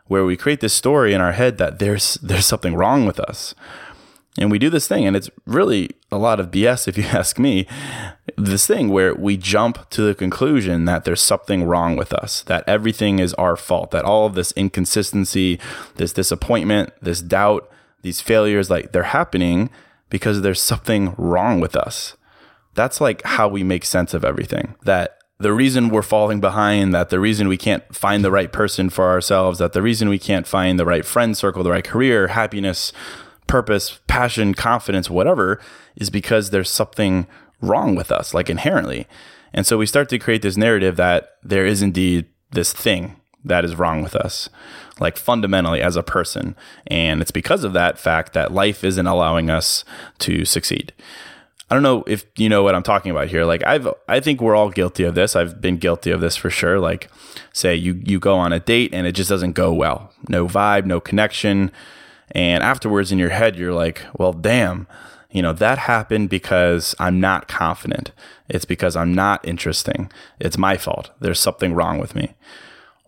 where 0.07 0.25
we 0.25 0.37
create 0.37 0.61
this 0.61 0.75
story 0.75 1.15
in 1.15 1.21
our 1.21 1.33
head 1.33 1.59
that 1.59 1.79
there's 1.79 2.15
there's 2.23 2.47
something 2.47 2.75
wrong 2.75 3.07
with 3.07 3.19
us. 3.21 3.55
And 4.41 4.51
we 4.51 4.59
do 4.59 4.71
this 4.71 4.89
thing, 4.89 5.07
and 5.07 5.15
it's 5.15 5.29
really 5.47 5.91
a 6.11 6.17
lot 6.17 6.41
of 6.41 6.51
BS 6.51 6.89
if 6.89 6.97
you 6.97 7.05
ask 7.13 7.39
me. 7.39 7.67
This 8.37 8.67
thing 8.67 8.89
where 8.89 9.15
we 9.15 9.37
jump 9.37 9.89
to 9.91 10.03
the 10.03 10.15
conclusion 10.15 10.87
that 10.87 11.05
there's 11.05 11.21
something 11.21 11.65
wrong 11.65 11.95
with 11.95 12.13
us, 12.15 12.43
that 12.45 12.65
everything 12.67 13.19
is 13.19 13.35
our 13.35 13.55
fault, 13.55 13.91
that 13.91 14.05
all 14.05 14.25
of 14.25 14.35
this 14.35 14.53
inconsistency, 14.53 15.61
this 15.97 16.15
disappointment, 16.15 16.93
this 17.03 17.21
doubt, 17.21 17.71
these 18.03 18.23
failures 18.23 18.71
like 18.71 18.93
they're 18.93 19.03
happening 19.03 19.69
because 20.09 20.41
there's 20.41 20.61
something 20.61 21.15
wrong 21.19 21.61
with 21.61 21.77
us. 21.77 22.17
That's 22.75 23.01
like 23.01 23.23
how 23.23 23.47
we 23.47 23.63
make 23.63 23.85
sense 23.85 24.15
of 24.15 24.25
everything. 24.25 24.75
That 24.85 25.19
the 25.39 25.53
reason 25.53 25.91
we're 25.91 26.03
falling 26.03 26.41
behind, 26.41 26.95
that 26.95 27.11
the 27.11 27.21
reason 27.21 27.49
we 27.49 27.57
can't 27.57 27.83
find 27.95 28.25
the 28.25 28.31
right 28.31 28.53
person 28.53 28.91
for 28.91 29.09
ourselves, 29.09 29.59
that 29.59 29.73
the 29.73 29.83
reason 29.83 30.09
we 30.09 30.19
can't 30.19 30.47
find 30.47 30.79
the 30.79 30.87
right 30.87 31.05
friend 31.05 31.37
circle, 31.37 31.63
the 31.63 31.71
right 31.71 31.85
career, 31.85 32.29
happiness, 32.29 32.93
purpose, 33.47 34.01
passion, 34.07 34.55
confidence, 34.55 35.11
whatever, 35.11 35.61
is 35.97 36.11
because 36.11 36.51
there's 36.51 36.71
something 36.71 37.27
wrong 37.61 37.95
with 37.95 38.11
us, 38.13 38.33
like 38.35 38.49
inherently. 38.49 39.07
And 39.53 39.67
so 39.67 39.79
we 39.79 39.87
start 39.87 40.09
to 40.11 40.19
create 40.19 40.43
this 40.43 40.57
narrative 40.57 40.97
that 40.97 41.37
there 41.43 41.67
is 41.67 41.83
indeed 41.83 42.27
this 42.53 42.73
thing 42.73 43.17
that 43.45 43.65
is 43.65 43.77
wrong 43.77 44.03
with 44.03 44.15
us, 44.15 44.49
like 44.99 45.17
fundamentally 45.17 45.81
as 45.81 45.97
a 45.97 46.03
person. 46.03 46.55
And 46.87 47.21
it's 47.21 47.31
because 47.31 47.65
of 47.65 47.73
that 47.73 47.99
fact 47.99 48.33
that 48.35 48.53
life 48.53 48.85
isn't 48.85 49.07
allowing 49.07 49.51
us 49.51 49.85
to 50.21 50.45
succeed. 50.45 50.93
I 51.71 51.75
don't 51.75 51.85
know 51.85 52.03
if 52.09 52.25
you 52.37 52.49
know 52.49 52.65
what 52.65 52.75
I'm 52.75 52.83
talking 52.83 53.13
about 53.13 53.29
here. 53.29 53.45
Like 53.45 53.65
I've 53.65 53.89
I 54.09 54.19
think 54.19 54.41
we're 54.41 54.57
all 54.57 54.71
guilty 54.71 55.05
of 55.05 55.15
this. 55.15 55.37
I've 55.37 55.61
been 55.61 55.77
guilty 55.77 56.11
of 56.11 56.21
this 56.21 56.35
for 56.35 56.51
sure. 56.51 56.81
Like 56.81 57.09
say 57.53 57.77
you 57.77 58.03
you 58.05 58.19
go 58.19 58.35
on 58.35 58.53
a 58.53 58.59
date 58.59 58.93
and 58.93 59.07
it 59.07 59.13
just 59.13 59.31
doesn't 59.31 59.53
go 59.53 59.73
well. 59.73 60.13
No 60.29 60.49
vibe, 60.49 60.85
no 60.85 61.01
connection. 61.01 61.71
And 62.33 62.63
afterwards 62.63 63.13
in 63.13 63.19
your 63.19 63.31
head 63.31 63.57
you're 63.57 63.73
like, 63.73 64.03
"Well, 64.17 64.33
damn. 64.33 64.87
You 65.31 65.43
know, 65.43 65.53
that 65.53 65.79
happened 65.79 66.29
because 66.29 66.95
I'm 66.99 67.21
not 67.21 67.47
confident. 67.47 68.11
It's 68.49 68.65
because 68.65 68.97
I'm 68.97 69.15
not 69.15 69.47
interesting. 69.47 70.11
It's 70.41 70.59
my 70.59 70.77
fault. 70.77 71.11
There's 71.21 71.41
something 71.41 71.75
wrong 71.75 71.99
with 71.99 72.15
me." 72.15 72.35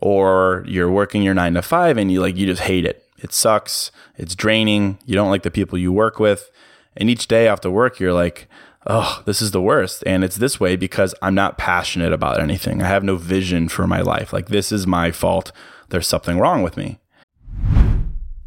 Or 0.01 0.65
you're 0.67 0.91
working 0.91 1.23
your 1.23 1.35
9 1.35 1.55
to 1.55 1.63
5 1.63 1.97
and 1.97 2.11
you 2.11 2.21
like 2.21 2.37
you 2.37 2.47
just 2.47 2.63
hate 2.63 2.85
it. 2.85 3.05
It 3.19 3.33
sucks. 3.33 3.93
It's 4.17 4.35
draining. 4.35 4.99
You 5.07 5.15
don't 5.15 5.31
like 5.31 5.45
the 5.45 5.51
people 5.51 5.79
you 5.79 5.93
work 5.93 6.19
with 6.19 6.51
and 6.97 7.09
each 7.09 7.29
day 7.29 7.49
after 7.49 7.71
work, 7.71 8.01
you're 8.01 8.13
like, 8.13 8.49
oh, 8.87 9.23
this 9.25 9.41
is 9.41 9.53
the 9.53 9.63
worst. 9.63 10.03
And 10.07 10.25
it's 10.25 10.37
this 10.37 10.61
way 10.61 10.77
because 10.77 11.15
I'm 11.23 11.35
not 11.35 11.59
passionate 11.59 12.13
about 12.13 12.41
anything. 12.41 12.83
I 12.83 12.89
have 12.89 13.05
no 13.05 13.17
vision 13.17 13.69
for 13.69 13.87
my 13.87 14.01
life. 14.01 14.33
Like, 14.33 14.49
this 14.49 14.73
is 14.73 14.87
my 14.87 15.11
fault. 15.11 15.53
There's 15.89 16.09
something 16.09 16.39
wrong 16.39 16.63
with 16.63 16.77
me. 16.77 16.99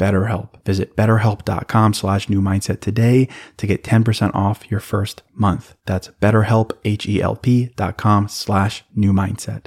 BetterHelp. 0.00 0.64
Visit 0.64 0.96
betterhelp.com 0.96 1.92
slash 1.92 2.28
new 2.28 2.40
mindset 2.40 2.80
today 2.80 3.28
to 3.58 3.66
get 3.66 3.84
10% 3.84 4.34
off 4.34 4.68
your 4.70 4.80
first 4.80 5.22
month. 5.34 5.76
That's 5.84 6.08
betterhelp, 6.22 6.72
H-E-L-P 6.84 7.72
dot 7.76 7.98
com 7.98 8.26
slash 8.26 8.82
new 8.96 9.12
mindset. 9.12 9.66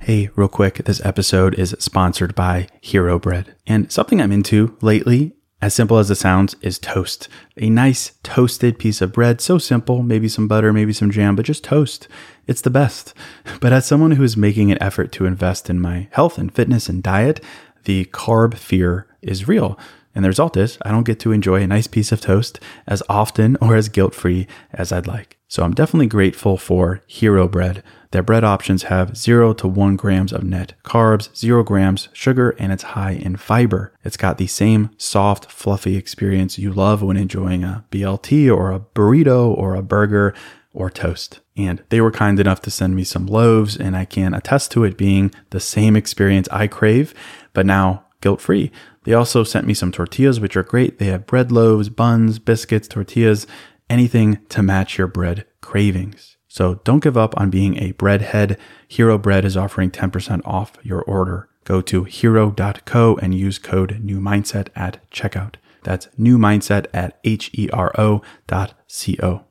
Hey, 0.00 0.28
real 0.36 0.48
quick, 0.48 0.84
this 0.84 1.04
episode 1.04 1.54
is 1.54 1.74
sponsored 1.78 2.34
by 2.34 2.68
Hero 2.80 3.18
Bread. 3.18 3.56
And 3.66 3.90
something 3.90 4.20
I'm 4.20 4.32
into 4.32 4.76
lately, 4.82 5.32
as 5.62 5.72
simple 5.72 5.96
as 5.96 6.10
it 6.10 6.16
sounds, 6.16 6.54
is 6.60 6.78
toast. 6.78 7.26
A 7.56 7.70
nice 7.70 8.12
toasted 8.22 8.78
piece 8.78 9.00
of 9.00 9.14
bread, 9.14 9.40
so 9.40 9.56
simple, 9.56 10.02
maybe 10.02 10.28
some 10.28 10.46
butter, 10.46 10.74
maybe 10.74 10.92
some 10.92 11.10
jam, 11.10 11.34
but 11.34 11.46
just 11.46 11.64
toast. 11.64 12.06
It's 12.46 12.60
the 12.60 12.70
best. 12.70 13.14
But 13.60 13.72
as 13.72 13.86
someone 13.86 14.12
who 14.12 14.22
is 14.22 14.36
making 14.36 14.70
an 14.70 14.82
effort 14.82 15.12
to 15.12 15.26
invest 15.26 15.70
in 15.70 15.80
my 15.80 16.08
health 16.12 16.38
and 16.38 16.54
fitness 16.54 16.88
and 16.88 17.02
diet, 17.02 17.42
the 17.84 18.06
carb 18.06 18.54
fear 18.54 19.06
is 19.22 19.48
real. 19.48 19.78
And 20.14 20.24
the 20.24 20.28
result 20.28 20.56
is 20.56 20.78
I 20.82 20.90
don't 20.90 21.06
get 21.06 21.18
to 21.20 21.32
enjoy 21.32 21.62
a 21.62 21.66
nice 21.66 21.86
piece 21.86 22.12
of 22.12 22.20
toast 22.20 22.60
as 22.86 23.02
often 23.08 23.56
or 23.60 23.74
as 23.74 23.88
guilt 23.88 24.14
free 24.14 24.46
as 24.72 24.92
I'd 24.92 25.06
like. 25.06 25.38
So 25.48 25.62
I'm 25.62 25.74
definitely 25.74 26.06
grateful 26.06 26.56
for 26.56 27.02
Hero 27.06 27.48
Bread. 27.48 27.82
Their 28.12 28.22
bread 28.22 28.44
options 28.44 28.84
have 28.84 29.16
0 29.16 29.54
to 29.54 29.66
1 29.66 29.96
grams 29.96 30.32
of 30.32 30.44
net 30.44 30.74
carbs, 30.84 31.34
0 31.36 31.64
grams 31.64 32.08
sugar, 32.12 32.50
and 32.58 32.72
it's 32.72 32.82
high 32.84 33.12
in 33.12 33.36
fiber. 33.36 33.92
It's 34.04 34.16
got 34.16 34.38
the 34.38 34.46
same 34.46 34.90
soft, 34.96 35.50
fluffy 35.50 35.96
experience 35.96 36.58
you 36.58 36.72
love 36.72 37.02
when 37.02 37.16
enjoying 37.16 37.64
a 37.64 37.84
BLT 37.90 38.54
or 38.56 38.70
a 38.70 38.80
burrito 38.80 39.46
or 39.56 39.74
a 39.74 39.82
burger 39.82 40.32
or 40.74 40.90
toast. 40.90 41.40
And 41.56 41.82
they 41.88 42.00
were 42.00 42.10
kind 42.10 42.38
enough 42.38 42.60
to 42.62 42.70
send 42.70 42.94
me 42.94 43.04
some 43.04 43.26
loaves, 43.26 43.76
and 43.76 43.96
I 43.96 44.04
can 44.04 44.34
attest 44.34 44.70
to 44.72 44.84
it 44.84 44.98
being 44.98 45.32
the 45.50 45.60
same 45.60 45.96
experience 45.96 46.48
I 46.50 46.66
crave, 46.66 47.14
but 47.52 47.64
now 47.64 48.04
guilt 48.20 48.40
free. 48.40 48.70
They 49.04 49.14
also 49.14 49.44
sent 49.44 49.66
me 49.66 49.74
some 49.74 49.92
tortillas, 49.92 50.40
which 50.40 50.56
are 50.56 50.62
great. 50.62 50.98
They 50.98 51.06
have 51.06 51.26
bread 51.26 51.52
loaves, 51.52 51.88
buns, 51.88 52.38
biscuits, 52.38 52.88
tortillas, 52.88 53.46
anything 53.88 54.38
to 54.48 54.62
match 54.62 54.98
your 54.98 55.06
bread 55.06 55.46
cravings. 55.60 56.36
So 56.48 56.76
don't 56.84 57.02
give 57.02 57.16
up 57.16 57.38
on 57.38 57.50
being 57.50 57.76
a 57.78 57.92
breadhead. 57.94 58.56
Hero 58.88 59.18
Bread 59.18 59.44
is 59.44 59.56
offering 59.56 59.90
10% 59.90 60.40
off 60.44 60.74
your 60.82 61.02
order. 61.02 61.48
Go 61.64 61.80
to 61.80 62.04
hero.co 62.04 63.16
and 63.16 63.34
use 63.34 63.58
code 63.58 63.98
new 64.00 64.20
mindset 64.20 64.68
at 64.76 65.10
checkout. 65.10 65.56
That's 65.82 66.08
new 66.16 66.38
mindset 66.38 66.86
at 66.94 67.18
H 67.24 67.50
E 67.54 67.68
R 67.72 67.92
O 67.98 68.22
dot 68.46 68.74
C 68.86 69.18
O. 69.22 69.44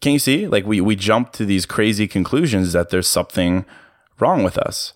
Can 0.00 0.12
you 0.12 0.18
see? 0.18 0.46
Like 0.46 0.66
we 0.66 0.80
we 0.80 0.96
jump 0.96 1.32
to 1.32 1.44
these 1.44 1.66
crazy 1.66 2.06
conclusions 2.06 2.72
that 2.72 2.90
there's 2.90 3.08
something 3.08 3.64
wrong 4.18 4.42
with 4.42 4.58
us. 4.58 4.92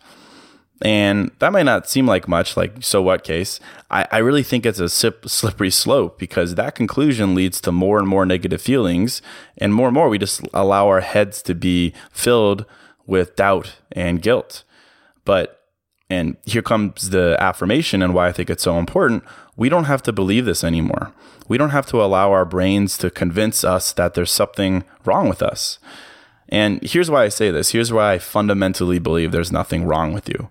And 0.83 1.31
that 1.41 1.53
might 1.53 1.65
not 1.65 1.89
seem 1.91 2.07
like 2.07 2.27
much, 2.27 2.57
like 2.57 2.77
so 2.81 3.03
what 3.03 3.23
case. 3.23 3.61
I, 3.91 4.07
I 4.11 4.19
really 4.19 4.43
think 4.43 4.65
it's 4.65 4.81
a 4.81 4.89
sip, 4.89 5.29
slippery 5.29 5.71
slope 5.71 6.19
because 6.19 6.55
that 6.55 6.75
conclusion 6.75 7.35
leads 7.35 7.61
to 7.63 7.73
more 7.73 7.99
and 7.99 8.09
more 8.09 8.25
negative 8.25 8.63
feelings. 8.63 9.21
And 9.59 9.75
more 9.75 9.89
and 9.89 9.95
more, 9.95 10.09
we 10.09 10.17
just 10.17 10.41
allow 10.55 10.89
our 10.89 11.01
heads 11.01 11.43
to 11.43 11.55
be 11.55 11.93
filled 12.11 12.65
with 13.07 13.37
doubt 13.37 13.77
and 13.93 14.23
guilt. 14.23 14.65
But, 15.27 15.67
and 16.09 16.39
here 16.47 16.63
comes 16.63 17.11
the 17.11 17.37
affirmation 17.39 18.03
and 18.03 18.15
why 18.15 18.29
I 18.29 18.33
think 18.33 18.49
it's 18.49 18.63
so 18.63 18.79
important. 18.79 19.23
We 19.61 19.69
don't 19.69 19.85
have 19.85 20.03
to 20.05 20.13
believe 20.13 20.47
this 20.47 20.65
anymore. 20.65 21.13
We 21.47 21.59
don't 21.59 21.69
have 21.69 21.85
to 21.89 22.03
allow 22.03 22.33
our 22.33 22.47
brains 22.47 22.97
to 22.97 23.11
convince 23.11 23.63
us 23.63 23.93
that 23.93 24.15
there's 24.15 24.33
something 24.33 24.85
wrong 25.05 25.29
with 25.29 25.43
us. 25.43 25.79
And 26.49 26.83
here's 26.83 27.11
why 27.11 27.25
I 27.25 27.29
say 27.29 27.51
this. 27.51 27.73
Here's 27.73 27.93
why 27.93 28.15
I 28.15 28.19
fundamentally 28.19 28.99
believe 28.99 29.33
there's 29.33 29.53
nothing 29.53 29.85
wrong 29.85 30.15
with 30.15 30.31
you. 30.31 30.49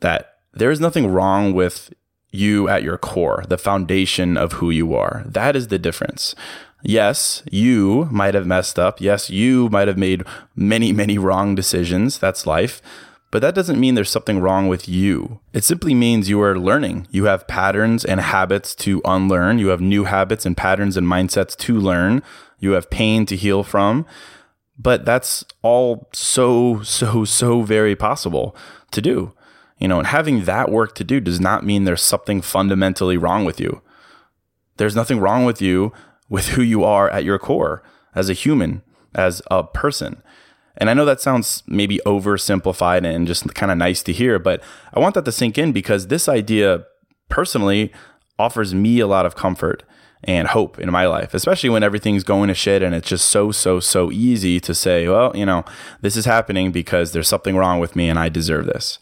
That 0.00 0.38
there 0.52 0.72
is 0.72 0.80
nothing 0.80 1.06
wrong 1.06 1.52
with 1.52 1.94
you 2.32 2.68
at 2.68 2.82
your 2.82 2.98
core, 2.98 3.44
the 3.48 3.56
foundation 3.56 4.36
of 4.36 4.54
who 4.54 4.70
you 4.70 4.92
are. 4.92 5.22
That 5.24 5.54
is 5.54 5.68
the 5.68 5.78
difference. 5.78 6.34
Yes, 6.82 7.44
you 7.48 8.08
might 8.10 8.34
have 8.34 8.44
messed 8.44 8.76
up. 8.76 9.00
Yes, 9.00 9.30
you 9.30 9.68
might 9.68 9.86
have 9.86 9.98
made 9.98 10.24
many, 10.56 10.90
many 10.90 11.16
wrong 11.16 11.54
decisions. 11.54 12.18
That's 12.18 12.44
life. 12.44 12.82
But 13.30 13.42
that 13.42 13.54
doesn't 13.54 13.78
mean 13.78 13.94
there's 13.94 14.10
something 14.10 14.40
wrong 14.40 14.66
with 14.66 14.88
you. 14.88 15.40
It 15.52 15.62
simply 15.62 15.94
means 15.94 16.28
you 16.28 16.42
are 16.42 16.58
learning. 16.58 17.06
You 17.10 17.24
have 17.24 17.46
patterns 17.46 18.04
and 18.04 18.20
habits 18.20 18.74
to 18.76 19.00
unlearn. 19.04 19.60
You 19.60 19.68
have 19.68 19.80
new 19.80 20.04
habits 20.04 20.44
and 20.44 20.56
patterns 20.56 20.96
and 20.96 21.06
mindsets 21.06 21.56
to 21.58 21.78
learn. 21.78 22.22
You 22.58 22.72
have 22.72 22.90
pain 22.90 23.26
to 23.26 23.36
heal 23.36 23.62
from. 23.62 24.04
But 24.76 25.04
that's 25.04 25.44
all 25.62 26.08
so, 26.12 26.82
so, 26.82 27.24
so 27.24 27.62
very 27.62 27.94
possible 27.94 28.56
to 28.90 29.00
do. 29.00 29.32
You 29.78 29.88
know, 29.88 29.98
and 29.98 30.08
having 30.08 30.44
that 30.44 30.70
work 30.70 30.94
to 30.96 31.04
do 31.04 31.20
does 31.20 31.40
not 31.40 31.64
mean 31.64 31.84
there's 31.84 32.02
something 32.02 32.42
fundamentally 32.42 33.16
wrong 33.16 33.44
with 33.44 33.60
you. 33.60 33.80
There's 34.76 34.96
nothing 34.96 35.20
wrong 35.20 35.44
with 35.44 35.62
you 35.62 35.92
with 36.28 36.48
who 36.48 36.62
you 36.62 36.82
are 36.82 37.08
at 37.10 37.24
your 37.24 37.38
core 37.38 37.82
as 38.14 38.28
a 38.28 38.34
human, 38.34 38.82
as 39.14 39.40
a 39.50 39.62
person. 39.62 40.22
And 40.80 40.88
I 40.88 40.94
know 40.94 41.04
that 41.04 41.20
sounds 41.20 41.62
maybe 41.66 42.00
oversimplified 42.06 43.04
and 43.04 43.26
just 43.26 43.54
kind 43.54 43.70
of 43.70 43.76
nice 43.76 44.02
to 44.04 44.12
hear, 44.12 44.38
but 44.38 44.62
I 44.94 44.98
want 44.98 45.14
that 45.14 45.26
to 45.26 45.32
sink 45.32 45.58
in 45.58 45.72
because 45.72 46.06
this 46.06 46.26
idea 46.26 46.86
personally 47.28 47.92
offers 48.38 48.74
me 48.74 48.98
a 48.98 49.06
lot 49.06 49.26
of 49.26 49.36
comfort 49.36 49.82
and 50.24 50.48
hope 50.48 50.78
in 50.78 50.90
my 50.90 51.06
life, 51.06 51.34
especially 51.34 51.68
when 51.68 51.82
everything's 51.82 52.24
going 52.24 52.48
to 52.48 52.54
shit 52.54 52.82
and 52.82 52.94
it's 52.94 53.08
just 53.08 53.28
so, 53.28 53.52
so, 53.52 53.78
so 53.78 54.10
easy 54.10 54.58
to 54.60 54.74
say, 54.74 55.06
well, 55.06 55.36
you 55.36 55.44
know, 55.44 55.64
this 56.00 56.16
is 56.16 56.24
happening 56.24 56.72
because 56.72 57.12
there's 57.12 57.28
something 57.28 57.56
wrong 57.56 57.78
with 57.78 57.94
me 57.94 58.08
and 58.08 58.18
I 58.18 58.30
deserve 58.30 58.64
this. 58.64 58.98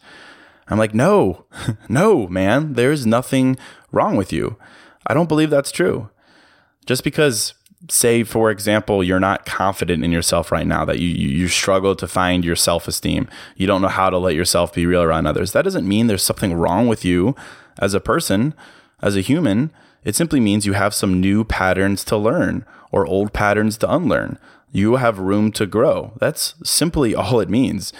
I'm 0.67 0.77
like, 0.77 0.93
no, 0.93 1.45
no, 1.89 2.27
man, 2.27 2.73
there's 2.73 3.05
nothing 3.05 3.57
wrong 3.91 4.17
with 4.17 4.33
you. 4.33 4.57
I 5.07 5.13
don't 5.13 5.29
believe 5.29 5.49
that's 5.49 5.71
true. 5.71 6.09
Just 6.85 7.03
because 7.03 7.53
say, 7.87 8.23
for 8.23 8.51
example, 8.51 9.03
you're 9.03 9.19
not 9.19 9.45
confident 9.45 10.03
in 10.03 10.11
yourself 10.11 10.51
right 10.51 10.67
now, 10.67 10.83
that 10.85 10.99
you, 10.99 11.07
you, 11.07 11.47
struggle 11.47 11.95
to 11.95 12.07
find 12.07 12.43
your 12.43 12.55
self 12.55 12.87
esteem. 12.87 13.29
You 13.55 13.67
don't 13.67 13.81
know 13.81 13.87
how 13.87 14.09
to 14.09 14.17
let 14.17 14.35
yourself 14.35 14.73
be 14.73 14.85
real 14.85 15.01
around 15.01 15.27
others. 15.27 15.53
That 15.53 15.63
doesn't 15.63 15.87
mean 15.87 16.07
there's 16.07 16.23
something 16.23 16.53
wrong 16.53 16.87
with 16.87 17.05
you 17.05 17.35
as 17.77 17.93
a 17.93 18.01
person, 18.01 18.53
as 19.01 19.15
a 19.15 19.21
human. 19.21 19.71
It 20.03 20.15
simply 20.15 20.39
means 20.39 20.65
you 20.65 20.73
have 20.73 20.93
some 20.93 21.21
new 21.21 21.43
patterns 21.43 22.03
to 22.05 22.17
learn 22.17 22.65
or 22.91 23.05
old 23.05 23.33
patterns 23.33 23.77
to 23.77 23.93
unlearn. 23.93 24.37
You 24.71 24.97
have 24.97 25.19
room 25.19 25.51
to 25.53 25.65
grow. 25.65 26.13
That's 26.19 26.55
simply 26.63 27.15
all 27.15 27.39
it 27.39 27.49
means. 27.49 27.93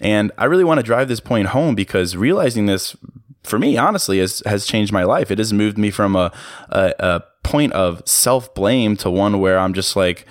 And 0.00 0.32
I 0.38 0.46
really 0.46 0.64
want 0.64 0.78
to 0.78 0.84
drive 0.86 1.08
this 1.08 1.20
point 1.20 1.48
home 1.48 1.74
because 1.74 2.16
realizing 2.16 2.66
this 2.66 2.96
for 3.42 3.58
me, 3.58 3.76
honestly, 3.76 4.18
has, 4.18 4.42
has 4.46 4.66
changed 4.66 4.92
my 4.92 5.04
life. 5.04 5.30
It 5.30 5.38
has 5.38 5.52
moved 5.52 5.78
me 5.78 5.90
from 5.90 6.16
a, 6.16 6.32
a, 6.68 6.94
a 6.98 7.22
point 7.42 7.72
of 7.72 8.02
self 8.06 8.54
blame 8.54 8.96
to 8.98 9.10
one 9.10 9.40
where 9.40 9.58
I'm 9.58 9.74
just 9.74 9.96
like, 9.96 10.26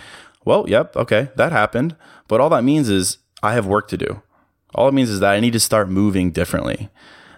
well, 0.45 0.65
yep, 0.67 0.95
okay, 0.95 1.29
that 1.35 1.51
happened. 1.51 1.95
But 2.27 2.39
all 2.39 2.49
that 2.49 2.63
means 2.63 2.89
is 2.89 3.17
I 3.41 3.53
have 3.53 3.65
work 3.65 3.87
to 3.89 3.97
do. 3.97 4.21
All 4.75 4.87
it 4.87 4.93
means 4.93 5.09
is 5.09 5.19
that 5.19 5.33
I 5.33 5.39
need 5.39 5.53
to 5.53 5.59
start 5.59 5.89
moving 5.89 6.31
differently. 6.31 6.89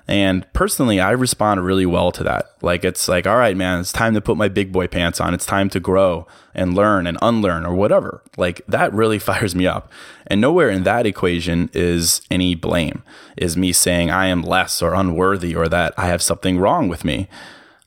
And 0.08 0.46
personally, 0.54 1.00
I 1.00 1.12
respond 1.12 1.64
really 1.64 1.86
well 1.86 2.12
to 2.12 2.24
that. 2.24 2.52
Like, 2.62 2.84
it's 2.84 3.08
like, 3.08 3.26
all 3.26 3.38
right, 3.38 3.56
man, 3.56 3.80
it's 3.80 3.92
time 3.92 4.14
to 4.14 4.22
put 4.22 4.38
my 4.38 4.50
big 4.50 4.72
boy 4.72 4.88
pants 4.88 5.22
on. 5.22 5.34
It's 5.34 5.46
time 5.46 5.70
to 5.70 5.80
grow 5.80 6.28
and 6.54 6.74
learn 6.74 7.08
and 7.08 7.18
unlearn 7.22 7.66
or 7.66 7.74
whatever. 7.76 8.22
Like, 8.38 8.62
that 8.68 8.94
really 8.94 9.20
fires 9.30 9.56
me 9.56 9.68
up. 9.68 9.92
And 10.28 10.42
nowhere 10.42 10.70
in 10.70 10.84
that 10.84 11.06
equation 11.06 11.70
is 11.74 12.22
any 12.30 12.56
blame, 12.56 13.04
is 13.38 13.56
me 13.56 13.72
saying 13.74 14.10
I 14.10 14.28
am 14.28 14.42
less 14.42 14.82
or 14.82 14.94
unworthy 14.94 15.56
or 15.56 15.68
that 15.70 15.94
I 15.98 16.08
have 16.08 16.22
something 16.22 16.60
wrong 16.60 16.88
with 16.88 17.06
me. 17.06 17.28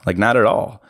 Like, 0.07 0.19
not 0.19 0.37
at 0.37 0.47
all. 0.47 0.83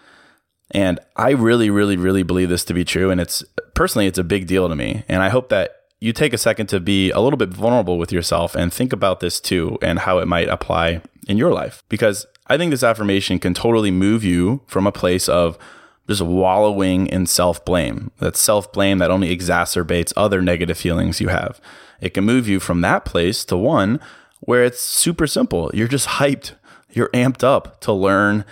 And 0.70 0.98
I 1.16 1.30
really, 1.30 1.70
really, 1.70 1.96
really 1.96 2.22
believe 2.22 2.48
this 2.48 2.64
to 2.64 2.74
be 2.74 2.84
true. 2.84 3.10
And 3.10 3.20
it's 3.20 3.44
personally, 3.74 4.06
it's 4.06 4.18
a 4.18 4.24
big 4.24 4.46
deal 4.46 4.68
to 4.68 4.76
me. 4.76 5.04
And 5.08 5.22
I 5.22 5.28
hope 5.28 5.48
that 5.50 5.83
you 6.00 6.12
take 6.12 6.32
a 6.32 6.38
second 6.38 6.66
to 6.68 6.80
be 6.80 7.10
a 7.10 7.20
little 7.20 7.36
bit 7.36 7.50
vulnerable 7.50 7.98
with 7.98 8.12
yourself 8.12 8.54
and 8.54 8.72
think 8.72 8.92
about 8.92 9.20
this 9.20 9.40
too 9.40 9.78
and 9.80 10.00
how 10.00 10.18
it 10.18 10.26
might 10.26 10.48
apply 10.48 11.00
in 11.26 11.38
your 11.38 11.52
life. 11.52 11.82
Because 11.88 12.26
I 12.46 12.58
think 12.58 12.70
this 12.70 12.82
affirmation 12.82 13.38
can 13.38 13.54
totally 13.54 13.90
move 13.90 14.22
you 14.22 14.62
from 14.66 14.86
a 14.86 14.92
place 14.92 15.28
of 15.28 15.58
just 16.06 16.20
wallowing 16.20 17.06
in 17.06 17.26
self 17.26 17.64
blame. 17.64 18.10
That 18.18 18.36
self 18.36 18.72
blame 18.72 18.98
that 18.98 19.10
only 19.10 19.34
exacerbates 19.34 20.12
other 20.16 20.42
negative 20.42 20.76
feelings 20.76 21.20
you 21.20 21.28
have. 21.28 21.60
It 22.00 22.10
can 22.10 22.24
move 22.24 22.48
you 22.48 22.60
from 22.60 22.82
that 22.82 23.04
place 23.04 23.44
to 23.46 23.56
one 23.56 24.00
where 24.40 24.64
it's 24.64 24.80
super 24.80 25.26
simple. 25.26 25.70
You're 25.72 25.88
just 25.88 26.06
hyped, 26.06 26.52
you're 26.90 27.08
amped 27.10 27.42
up 27.42 27.80
to 27.80 27.92
learn 27.92 28.44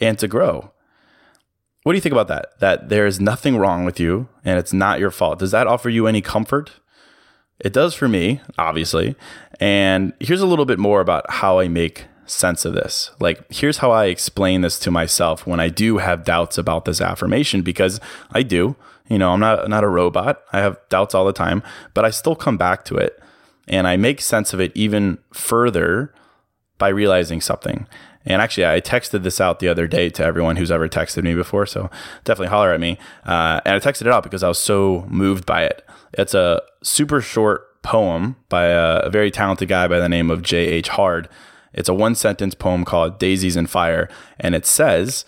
and 0.00 0.18
to 0.18 0.28
grow. 0.28 0.72
What 1.82 1.92
do 1.92 1.96
you 1.96 2.02
think 2.02 2.12
about 2.12 2.28
that? 2.28 2.58
That 2.60 2.88
there 2.88 3.06
is 3.06 3.20
nothing 3.20 3.56
wrong 3.56 3.84
with 3.84 3.98
you 3.98 4.28
and 4.44 4.58
it's 4.58 4.72
not 4.72 5.00
your 5.00 5.10
fault. 5.10 5.38
Does 5.38 5.50
that 5.52 5.66
offer 5.66 5.88
you 5.88 6.06
any 6.06 6.20
comfort? 6.20 6.72
It 7.58 7.72
does 7.72 7.94
for 7.94 8.08
me, 8.08 8.40
obviously. 8.58 9.16
And 9.58 10.12
here's 10.20 10.40
a 10.40 10.46
little 10.46 10.64
bit 10.64 10.78
more 10.78 11.00
about 11.00 11.30
how 11.30 11.58
I 11.58 11.68
make 11.68 12.06
sense 12.26 12.64
of 12.64 12.74
this. 12.74 13.10
Like, 13.18 13.50
here's 13.52 13.78
how 13.78 13.90
I 13.90 14.06
explain 14.06 14.62
this 14.62 14.78
to 14.80 14.90
myself 14.90 15.46
when 15.46 15.60
I 15.60 15.68
do 15.68 15.98
have 15.98 16.24
doubts 16.24 16.56
about 16.56 16.84
this 16.84 17.00
affirmation, 17.00 17.62
because 17.62 18.00
I 18.32 18.42
do. 18.42 18.76
You 19.08 19.18
know, 19.18 19.32
I'm 19.32 19.40
not 19.40 19.68
not 19.68 19.84
a 19.84 19.88
robot. 19.88 20.42
I 20.52 20.60
have 20.60 20.78
doubts 20.88 21.14
all 21.14 21.26
the 21.26 21.32
time, 21.32 21.62
but 21.94 22.04
I 22.04 22.10
still 22.10 22.36
come 22.36 22.56
back 22.56 22.84
to 22.86 22.96
it, 22.96 23.20
and 23.66 23.88
I 23.88 23.96
make 23.96 24.20
sense 24.20 24.54
of 24.54 24.60
it 24.60 24.72
even 24.74 25.18
further 25.32 26.14
by 26.78 26.88
realizing 26.88 27.40
something. 27.40 27.86
And 28.26 28.42
actually, 28.42 28.66
I 28.66 28.80
texted 28.80 29.22
this 29.22 29.40
out 29.40 29.60
the 29.60 29.68
other 29.68 29.86
day 29.86 30.10
to 30.10 30.24
everyone 30.24 30.56
who's 30.56 30.70
ever 30.70 30.88
texted 30.88 31.22
me 31.22 31.34
before. 31.34 31.64
So 31.66 31.90
definitely 32.24 32.48
holler 32.48 32.72
at 32.72 32.80
me. 32.80 32.98
Uh, 33.24 33.60
and 33.64 33.74
I 33.74 33.78
texted 33.78 34.02
it 34.02 34.08
out 34.08 34.22
because 34.22 34.42
I 34.42 34.48
was 34.48 34.58
so 34.58 35.06
moved 35.08 35.46
by 35.46 35.64
it. 35.64 35.86
It's 36.12 36.34
a 36.34 36.60
super 36.82 37.20
short 37.20 37.82
poem 37.82 38.36
by 38.48 38.66
a, 38.66 38.96
a 39.00 39.10
very 39.10 39.30
talented 39.30 39.68
guy 39.68 39.88
by 39.88 39.98
the 39.98 40.08
name 40.08 40.30
of 40.30 40.42
J.H. 40.42 40.88
Hard. 40.88 41.28
It's 41.72 41.88
a 41.88 41.94
one 41.94 42.14
sentence 42.14 42.54
poem 42.54 42.84
called 42.84 43.18
Daisies 43.18 43.56
and 43.56 43.70
Fire. 43.70 44.08
And 44.38 44.54
it 44.54 44.66
says, 44.66 45.24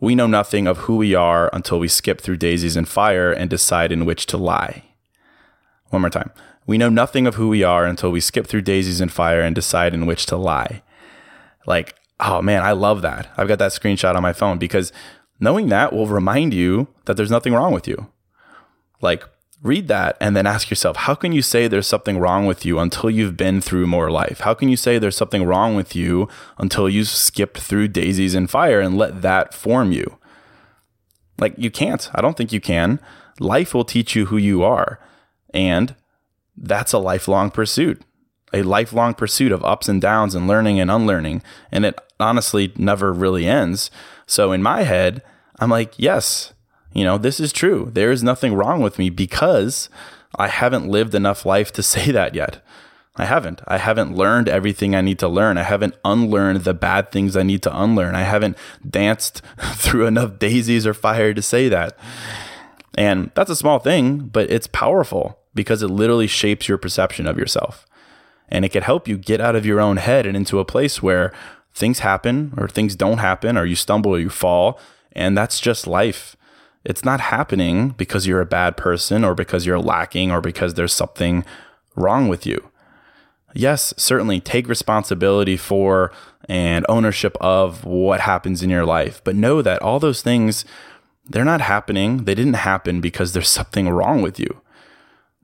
We 0.00 0.14
know 0.14 0.26
nothing 0.26 0.66
of 0.66 0.78
who 0.78 0.96
we 0.96 1.14
are 1.14 1.50
until 1.52 1.78
we 1.78 1.88
skip 1.88 2.20
through 2.20 2.36
daisies 2.38 2.76
and 2.76 2.88
fire 2.88 3.32
and 3.32 3.50
decide 3.50 3.92
in 3.92 4.06
which 4.06 4.24
to 4.26 4.38
lie. 4.38 4.84
One 5.90 6.02
more 6.02 6.10
time. 6.10 6.30
We 6.66 6.78
know 6.78 6.90
nothing 6.90 7.26
of 7.26 7.34
who 7.34 7.48
we 7.48 7.62
are 7.62 7.86
until 7.86 8.10
we 8.10 8.20
skip 8.20 8.46
through 8.46 8.62
daisies 8.62 9.00
and 9.00 9.10
fire 9.10 9.40
and 9.40 9.54
decide 9.54 9.94
in 9.94 10.06
which 10.06 10.26
to 10.26 10.36
lie. 10.36 10.82
Like, 11.68 11.94
oh 12.18 12.40
man, 12.40 12.62
I 12.62 12.72
love 12.72 13.02
that. 13.02 13.28
I've 13.36 13.46
got 13.46 13.58
that 13.58 13.72
screenshot 13.72 14.16
on 14.16 14.22
my 14.22 14.32
phone 14.32 14.56
because 14.58 14.90
knowing 15.38 15.68
that 15.68 15.92
will 15.92 16.06
remind 16.06 16.54
you 16.54 16.88
that 17.04 17.18
there's 17.18 17.30
nothing 17.30 17.52
wrong 17.52 17.74
with 17.74 17.86
you. 17.86 18.10
Like, 19.02 19.22
read 19.62 19.86
that 19.88 20.16
and 20.18 20.34
then 20.34 20.46
ask 20.46 20.70
yourself, 20.70 20.96
how 20.96 21.14
can 21.14 21.30
you 21.30 21.42
say 21.42 21.68
there's 21.68 21.86
something 21.86 22.18
wrong 22.18 22.46
with 22.46 22.64
you 22.64 22.78
until 22.78 23.10
you've 23.10 23.36
been 23.36 23.60
through 23.60 23.86
more 23.86 24.10
life? 24.10 24.40
How 24.40 24.54
can 24.54 24.70
you 24.70 24.78
say 24.78 24.98
there's 24.98 25.16
something 25.16 25.44
wrong 25.44 25.76
with 25.76 25.94
you 25.94 26.26
until 26.56 26.88
you've 26.88 27.08
skipped 27.08 27.58
through 27.58 27.88
daisies 27.88 28.34
and 28.34 28.48
fire 28.48 28.80
and 28.80 28.96
let 28.96 29.20
that 29.20 29.52
form 29.52 29.92
you? 29.92 30.18
Like, 31.38 31.52
you 31.58 31.70
can't. 31.70 32.10
I 32.14 32.22
don't 32.22 32.36
think 32.36 32.50
you 32.50 32.62
can. 32.62 32.98
Life 33.38 33.74
will 33.74 33.84
teach 33.84 34.16
you 34.16 34.26
who 34.26 34.38
you 34.38 34.62
are. 34.62 34.98
And 35.52 35.94
that's 36.56 36.94
a 36.94 36.98
lifelong 36.98 37.50
pursuit, 37.50 38.02
a 38.52 38.62
lifelong 38.62 39.14
pursuit 39.14 39.52
of 39.52 39.64
ups 39.64 39.88
and 39.88 40.00
downs 40.00 40.34
and 40.34 40.46
learning 40.46 40.80
and 40.80 40.90
unlearning. 40.90 41.42
And 41.70 41.84
it 41.84 41.98
honestly 42.18 42.72
never 42.76 43.12
really 43.12 43.46
ends. 43.46 43.90
So 44.26 44.52
in 44.52 44.62
my 44.62 44.82
head, 44.82 45.22
I'm 45.58 45.70
like, 45.70 45.94
yes, 45.96 46.52
you 46.92 47.04
know, 47.04 47.18
this 47.18 47.40
is 47.40 47.52
true. 47.52 47.90
There 47.92 48.10
is 48.10 48.22
nothing 48.22 48.54
wrong 48.54 48.82
with 48.82 48.98
me 48.98 49.10
because 49.10 49.88
I 50.36 50.48
haven't 50.48 50.88
lived 50.88 51.14
enough 51.14 51.46
life 51.46 51.72
to 51.72 51.82
say 51.94 52.10
that 52.10 52.34
yet. 52.34 52.62
I 53.18 53.24
haven't. 53.24 53.62
I 53.66 53.78
haven't 53.78 54.14
learned 54.14 54.48
everything 54.48 54.94
I 54.94 55.00
need 55.00 55.18
to 55.18 55.28
learn. 55.28 55.58
I 55.58 55.64
haven't 55.64 55.96
unlearned 56.04 56.62
the 56.62 56.72
bad 56.72 57.10
things 57.10 57.36
I 57.36 57.42
need 57.42 57.62
to 57.64 57.82
unlearn. 57.82 58.14
I 58.14 58.22
haven't 58.22 58.56
danced 58.88 59.42
through 59.74 60.06
enough 60.06 60.38
daisies 60.38 60.86
or 60.86 60.94
fire 60.94 61.34
to 61.34 61.42
say 61.42 61.68
that. 61.68 61.98
And 62.96 63.32
that's 63.34 63.50
a 63.50 63.56
small 63.56 63.80
thing, 63.80 64.18
but 64.18 64.50
it's 64.50 64.68
powerful 64.68 65.38
because 65.52 65.82
it 65.82 65.88
literally 65.88 66.28
shapes 66.28 66.68
your 66.68 66.78
perception 66.78 67.26
of 67.26 67.38
yourself. 67.38 67.86
And 68.48 68.64
it 68.64 68.70
can 68.70 68.82
help 68.82 69.06
you 69.06 69.18
get 69.18 69.40
out 69.40 69.56
of 69.56 69.66
your 69.66 69.80
own 69.80 69.98
head 69.98 70.26
and 70.26 70.36
into 70.36 70.58
a 70.58 70.64
place 70.64 71.02
where 71.02 71.32
things 71.74 72.00
happen 72.00 72.54
or 72.56 72.68
things 72.68 72.96
don't 72.96 73.18
happen 73.18 73.56
or 73.56 73.64
you 73.64 73.76
stumble 73.76 74.12
or 74.12 74.18
you 74.18 74.30
fall. 74.30 74.80
And 75.12 75.36
that's 75.36 75.60
just 75.60 75.86
life. 75.86 76.36
It's 76.84 77.04
not 77.04 77.20
happening 77.20 77.90
because 77.90 78.26
you're 78.26 78.40
a 78.40 78.46
bad 78.46 78.76
person 78.76 79.24
or 79.24 79.34
because 79.34 79.66
you're 79.66 79.78
lacking 79.78 80.30
or 80.30 80.40
because 80.40 80.74
there's 80.74 80.94
something 80.94 81.44
wrong 81.94 82.28
with 82.28 82.46
you. 82.46 82.70
Yes, 83.54 83.92
certainly 83.96 84.40
take 84.40 84.68
responsibility 84.68 85.56
for 85.56 86.12
and 86.48 86.86
ownership 86.88 87.36
of 87.40 87.84
what 87.84 88.20
happens 88.20 88.62
in 88.62 88.70
your 88.70 88.84
life, 88.84 89.20
but 89.24 89.36
know 89.36 89.62
that 89.62 89.82
all 89.82 89.98
those 89.98 90.22
things, 90.22 90.64
they're 91.28 91.44
not 91.44 91.60
happening. 91.60 92.24
They 92.24 92.34
didn't 92.34 92.54
happen 92.54 93.00
because 93.00 93.32
there's 93.32 93.48
something 93.60 93.88
wrong 93.88 94.22
with 94.22 94.38
you. 94.38 94.60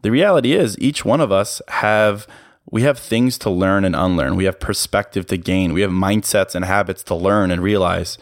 The 0.02 0.10
reality 0.10 0.52
is 0.52 0.78
each 0.78 1.04
one 1.04 1.20
of 1.20 1.32
us 1.32 1.62
have 1.68 2.26
we 2.70 2.82
have 2.82 2.98
things 2.98 3.38
to 3.38 3.50
learn 3.50 3.84
and 3.84 3.94
unlearn. 3.94 4.36
We 4.36 4.44
have 4.44 4.58
perspective 4.58 5.26
to 5.26 5.36
gain. 5.36 5.72
We 5.72 5.82
have 5.82 5.90
mindsets 5.90 6.54
and 6.54 6.64
habits 6.64 7.02
to 7.04 7.14
learn 7.14 7.50
and 7.50 7.62
realize. 7.62 8.18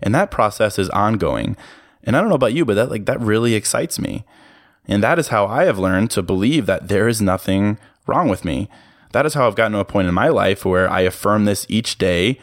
And 0.00 0.14
that 0.14 0.30
process 0.30 0.78
is 0.78 0.90
ongoing. 0.90 1.56
And 2.02 2.16
I 2.16 2.20
don't 2.20 2.28
know 2.28 2.34
about 2.34 2.54
you, 2.54 2.64
but 2.64 2.74
that 2.74 2.90
like 2.90 3.06
that 3.06 3.20
really 3.20 3.54
excites 3.54 3.98
me. 3.98 4.24
And 4.86 5.02
that 5.02 5.18
is 5.18 5.28
how 5.28 5.46
I 5.46 5.64
have 5.64 5.78
learned 5.78 6.10
to 6.12 6.22
believe 6.22 6.66
that 6.66 6.88
there 6.88 7.06
is 7.06 7.22
nothing 7.22 7.78
wrong 8.06 8.28
with 8.28 8.44
me. 8.44 8.68
That 9.12 9.26
is 9.26 9.34
how 9.34 9.46
I've 9.46 9.54
gotten 9.54 9.72
to 9.72 9.78
a 9.78 9.84
point 9.84 10.08
in 10.08 10.14
my 10.14 10.28
life 10.28 10.64
where 10.64 10.90
I 10.90 11.02
affirm 11.02 11.44
this 11.44 11.66
each 11.68 11.98
day. 11.98 12.40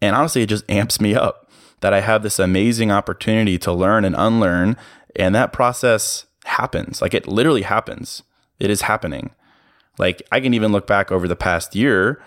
And 0.00 0.16
honestly, 0.16 0.42
it 0.42 0.48
just 0.48 0.64
amps 0.70 1.00
me 1.00 1.14
up 1.14 1.50
that 1.80 1.92
I 1.92 2.00
have 2.00 2.22
this 2.22 2.38
amazing 2.38 2.90
opportunity 2.90 3.58
to 3.58 3.72
learn 3.72 4.04
and 4.04 4.16
unlearn. 4.16 4.76
And 5.16 5.34
that 5.34 5.52
process 5.52 6.26
happens. 6.44 7.02
Like 7.02 7.14
it 7.14 7.28
literally 7.28 7.62
happens. 7.62 8.22
It 8.58 8.70
is 8.70 8.82
happening. 8.82 9.30
Like 9.98 10.22
I 10.30 10.40
can 10.40 10.54
even 10.54 10.72
look 10.72 10.86
back 10.86 11.10
over 11.12 11.26
the 11.28 11.36
past 11.36 11.74
year 11.74 12.20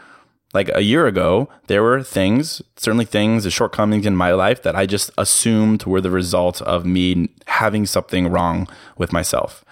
like 0.53 0.69
a 0.73 0.81
year 0.81 1.07
ago, 1.07 1.49
there 1.67 1.81
were 1.81 2.03
things, 2.03 2.61
certainly 2.75 3.05
things, 3.05 3.43
the 3.43 3.51
shortcomings 3.51 4.05
in 4.05 4.15
my 4.15 4.33
life 4.33 4.61
that 4.63 4.75
I 4.75 4.85
just 4.85 5.09
assumed 5.17 5.85
were 5.85 6.01
the 6.01 6.11
result 6.11 6.61
of 6.63 6.85
me 6.85 7.29
having 7.47 7.85
something 7.85 8.27
wrong 8.27 8.67
with 8.97 9.13
myself. 9.13 9.63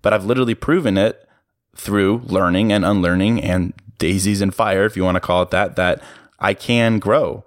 But 0.00 0.12
I've 0.12 0.24
literally 0.24 0.54
proven 0.54 0.96
it 0.96 1.28
through 1.74 2.22
learning 2.26 2.72
and 2.72 2.84
unlearning 2.84 3.42
and 3.42 3.72
daisies 3.98 4.40
and 4.40 4.54
fire, 4.54 4.84
if 4.84 4.96
you 4.96 5.04
want 5.04 5.16
to 5.16 5.20
call 5.20 5.42
it 5.42 5.50
that, 5.50 5.76
that 5.76 6.02
I 6.38 6.54
can 6.54 6.98
grow. 6.98 7.44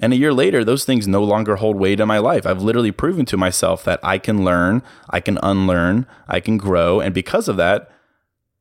And 0.00 0.12
a 0.12 0.16
year 0.16 0.32
later, 0.32 0.64
those 0.64 0.84
things 0.84 1.08
no 1.08 1.22
longer 1.22 1.56
hold 1.56 1.76
weight 1.76 2.00
in 2.00 2.08
my 2.08 2.18
life. 2.18 2.46
I've 2.46 2.62
literally 2.62 2.92
proven 2.92 3.24
to 3.26 3.36
myself 3.36 3.84
that 3.84 4.00
I 4.02 4.18
can 4.18 4.44
learn, 4.44 4.82
I 5.08 5.20
can 5.20 5.38
unlearn, 5.42 6.06
I 6.28 6.40
can 6.40 6.58
grow. 6.58 7.00
And 7.00 7.14
because 7.14 7.48
of 7.48 7.56
that, 7.56 7.90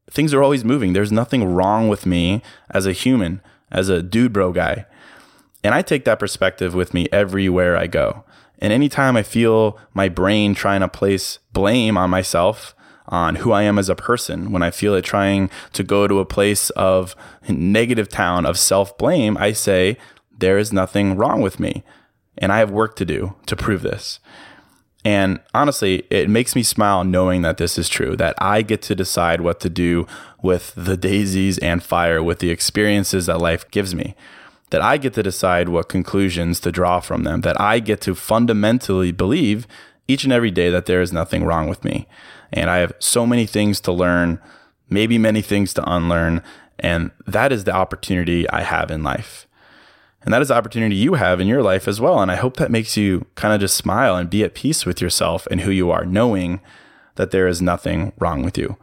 things 0.10 0.34
are 0.34 0.44
always 0.44 0.64
moving. 0.64 0.94
There's 0.94 1.12
nothing 1.12 1.44
wrong 1.44 1.90
with 1.90 2.06
me 2.06 2.42
as 2.70 2.86
a 2.86 2.94
human, 2.94 3.42
as 3.72 3.90
a 3.90 4.04
dude 4.04 4.34
bro 4.34 4.52
guy. 4.52 4.86
And 5.64 5.74
I 5.74 5.82
take 5.82 6.06
that 6.06 6.20
perspective 6.20 6.74
with 6.74 6.94
me 6.94 7.08
everywhere 7.12 7.78
I 7.78 7.88
go. 7.88 8.24
And 8.60 8.72
anytime 8.72 9.18
I 9.18 9.24
feel 9.24 9.78
my 9.94 10.10
brain 10.10 10.56
trying 10.56 10.82
to 10.82 10.88
place 10.88 11.40
blame 11.52 11.98
on 11.98 12.10
myself, 12.10 12.76
on 13.08 13.36
who 13.36 13.52
I 13.52 13.64
am 13.64 13.78
as 13.78 13.90
a 13.90 13.96
person, 13.96 14.52
when 14.52 14.64
I 14.64 14.72
feel 14.72 14.96
it 14.96 15.04
trying 15.04 15.50
to 15.74 15.84
go 15.84 16.08
to 16.08 16.20
a 16.20 16.26
place 16.26 16.70
of 16.72 17.16
negative 17.50 18.08
town 18.08 18.46
of 18.46 18.58
self 18.58 18.98
blame, 18.98 19.38
I 19.38 19.52
say, 19.52 19.98
there 20.38 20.58
is 20.58 20.74
nothing 20.74 21.16
wrong 21.16 21.42
with 21.42 21.60
me. 21.60 21.84
And 22.38 22.52
I 22.52 22.60
have 22.60 22.72
work 22.72 22.96
to 22.98 23.06
do 23.06 23.36
to 23.46 23.56
prove 23.56 23.82
this. 23.82 24.20
And 25.06 25.40
honestly, 25.54 26.04
it 26.10 26.30
makes 26.30 26.56
me 26.56 26.64
smile 26.64 27.04
knowing 27.04 27.42
that 27.42 27.58
this 27.58 27.78
is 27.78 27.90
true, 27.90 28.16
that 28.16 28.36
I 28.38 28.62
get 28.62 28.82
to 28.84 28.96
decide 28.96 29.42
what 29.42 29.60
to 29.62 29.70
do 29.70 30.08
with 30.42 30.74
the 30.76 30.96
daisies 30.96 31.58
and 31.58 31.84
fire, 31.84 32.24
with 32.24 32.40
the 32.40 32.52
experiences 32.52 33.26
that 33.26 33.40
life 33.40 33.70
gives 33.70 33.94
me, 33.94 34.16
that 34.70 34.82
I 34.82 34.98
get 34.98 35.14
to 35.16 35.24
decide 35.24 35.70
what 35.70 35.90
conclusions 35.90 36.60
to 36.62 36.72
draw 36.72 37.00
from 37.02 37.24
them, 37.24 37.42
that 37.42 37.60
I 37.60 37.80
get 37.80 38.00
to 38.02 38.16
fundamentally 38.16 39.12
believe 39.12 39.68
each 40.08 40.24
and 40.24 40.34
every 40.34 40.52
day 40.52 40.70
that 40.70 40.86
there 40.86 41.02
is 41.02 41.14
nothing 41.14 41.44
wrong 41.44 41.68
with 41.68 41.84
me. 41.84 42.08
And 42.52 42.70
I 42.70 42.78
have 42.78 42.94
so 43.00 43.26
many 43.26 43.46
things 43.46 43.82
to 43.82 43.92
learn, 43.92 44.40
maybe 44.90 45.18
many 45.18 45.42
things 45.42 45.74
to 45.74 45.92
unlearn. 45.92 46.42
And 46.80 47.12
that 47.28 47.52
is 47.52 47.64
the 47.64 47.74
opportunity 47.74 48.50
I 48.50 48.62
have 48.62 48.92
in 48.92 49.04
life. 49.04 49.48
And 50.24 50.34
that 50.34 50.42
is 50.42 50.52
opportunity 50.52 50.96
you 50.96 51.16
have 51.16 51.40
in 51.40 51.48
your 51.48 51.62
life 51.62 51.88
as 51.88 52.00
well. 52.00 52.22
And 52.22 52.32
I 52.32 52.36
hope 52.36 52.58
that 52.58 52.72
makes 52.72 52.96
you 52.96 53.26
kind 53.36 53.54
of 53.54 53.60
just 53.60 53.76
smile 53.76 54.16
and 54.16 54.30
be 54.30 54.44
at 54.44 54.54
peace 54.54 54.86
with 54.86 55.02
yourself 55.02 55.48
and 55.52 55.62
who 55.62 55.72
you 55.72 55.92
are, 55.92 56.06
knowing 56.06 56.62
that 57.16 57.32
there 57.32 57.48
is 57.48 57.62
nothing 57.62 58.14
wrong 58.20 58.44
with 58.44 58.58
you. 58.58 58.78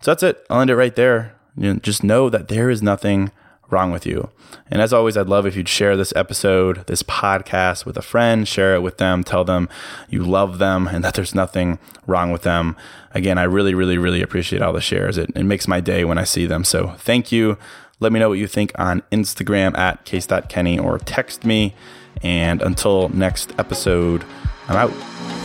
So 0.00 0.10
that's 0.10 0.22
it. 0.22 0.46
I'll 0.48 0.60
end 0.60 0.70
it 0.70 0.76
right 0.76 0.94
there. 0.94 1.34
You 1.56 1.74
know, 1.74 1.80
just 1.80 2.04
know 2.04 2.30
that 2.30 2.48
there 2.48 2.70
is 2.70 2.82
nothing 2.82 3.32
wrong 3.70 3.90
with 3.90 4.06
you. 4.06 4.30
And 4.70 4.80
as 4.80 4.92
always, 4.92 5.16
I'd 5.16 5.28
love 5.28 5.46
if 5.46 5.56
you'd 5.56 5.68
share 5.68 5.96
this 5.96 6.12
episode, 6.16 6.86
this 6.86 7.02
podcast 7.02 7.84
with 7.84 7.96
a 7.96 8.02
friend, 8.02 8.46
share 8.46 8.74
it 8.74 8.80
with 8.80 8.98
them, 8.98 9.24
tell 9.24 9.44
them 9.44 9.68
you 10.08 10.22
love 10.22 10.58
them 10.58 10.86
and 10.88 11.04
that 11.04 11.14
there's 11.14 11.34
nothing 11.34 11.78
wrong 12.06 12.30
with 12.30 12.42
them. 12.42 12.76
Again, 13.12 13.38
I 13.38 13.42
really, 13.42 13.74
really, 13.74 13.98
really 13.98 14.22
appreciate 14.22 14.62
all 14.62 14.72
the 14.72 14.80
shares. 14.80 15.18
It, 15.18 15.30
it 15.34 15.44
makes 15.44 15.68
my 15.68 15.80
day 15.80 16.04
when 16.04 16.18
I 16.18 16.24
see 16.24 16.46
them. 16.46 16.64
So 16.64 16.94
thank 16.98 17.32
you. 17.32 17.58
Let 18.00 18.12
me 18.12 18.20
know 18.20 18.28
what 18.28 18.38
you 18.38 18.46
think 18.46 18.72
on 18.78 19.02
Instagram 19.10 19.76
at 19.76 20.04
case.kenny 20.04 20.78
or 20.78 20.98
text 20.98 21.44
me. 21.44 21.74
And 22.22 22.62
until 22.62 23.08
next 23.10 23.52
episode, 23.58 24.24
I'm 24.68 24.76
out. 24.76 25.37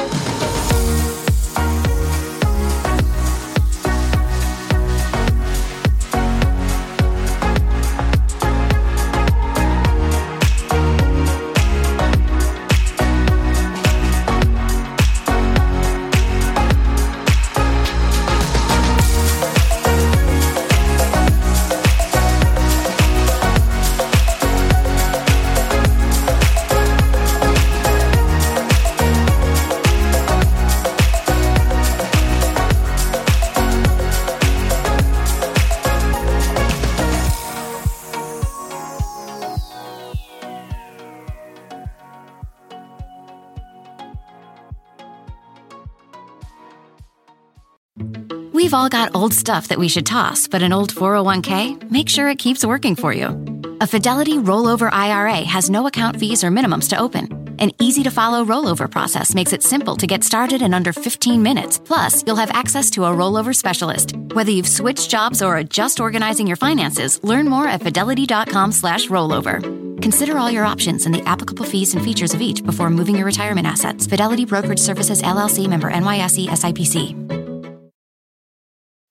All 48.83 48.89
got 48.89 49.15
old 49.15 49.33
stuff 49.33 49.69
that 49.69 49.79
we 49.79 49.87
should 49.87 50.05
toss, 50.05 50.45
but 50.45 50.61
an 50.61 50.73
old 50.73 50.93
401k, 50.93 51.89
make 51.89 52.09
sure 52.09 52.27
it 52.27 52.37
keeps 52.37 52.65
working 52.65 52.97
for 52.97 53.13
you. 53.13 53.27
A 53.79 53.87
Fidelity 53.87 54.33
Rollover 54.33 54.91
IRA 54.91 55.37
has 55.45 55.69
no 55.69 55.87
account 55.87 56.19
fees 56.19 56.43
or 56.43 56.49
minimums 56.49 56.89
to 56.89 56.99
open. 56.99 57.55
An 57.59 57.71
easy 57.79 58.03
to 58.03 58.11
follow 58.11 58.43
rollover 58.43 58.91
process 58.91 59.33
makes 59.33 59.53
it 59.53 59.63
simple 59.63 59.95
to 59.95 60.05
get 60.05 60.21
started 60.21 60.61
in 60.61 60.73
under 60.73 60.91
15 60.91 61.41
minutes. 61.41 61.77
Plus, 61.77 62.25
you'll 62.27 62.35
have 62.35 62.51
access 62.51 62.89
to 62.89 63.05
a 63.05 63.09
rollover 63.09 63.55
specialist. 63.55 64.17
Whether 64.33 64.51
you've 64.51 64.67
switched 64.67 65.09
jobs 65.09 65.41
or 65.41 65.57
are 65.57 65.63
just 65.63 66.01
organizing 66.01 66.45
your 66.45 66.57
finances, 66.57 67.23
learn 67.23 67.47
more 67.47 67.69
at 67.69 67.83
fidelity.com/slash 67.83 69.07
rollover. 69.07 69.61
Consider 70.01 70.37
all 70.37 70.51
your 70.51 70.65
options 70.65 71.05
and 71.05 71.15
the 71.15 71.23
applicable 71.23 71.65
fees 71.65 71.95
and 71.95 72.03
features 72.03 72.33
of 72.33 72.41
each 72.41 72.65
before 72.65 72.89
moving 72.89 73.15
your 73.15 73.25
retirement 73.25 73.65
assets. 73.65 74.05
Fidelity 74.05 74.43
Brokerage 74.43 74.79
Services 74.79 75.21
LLC 75.21 75.69
member 75.69 75.89
NYSE 75.89 76.49
SIPC. 76.49 77.22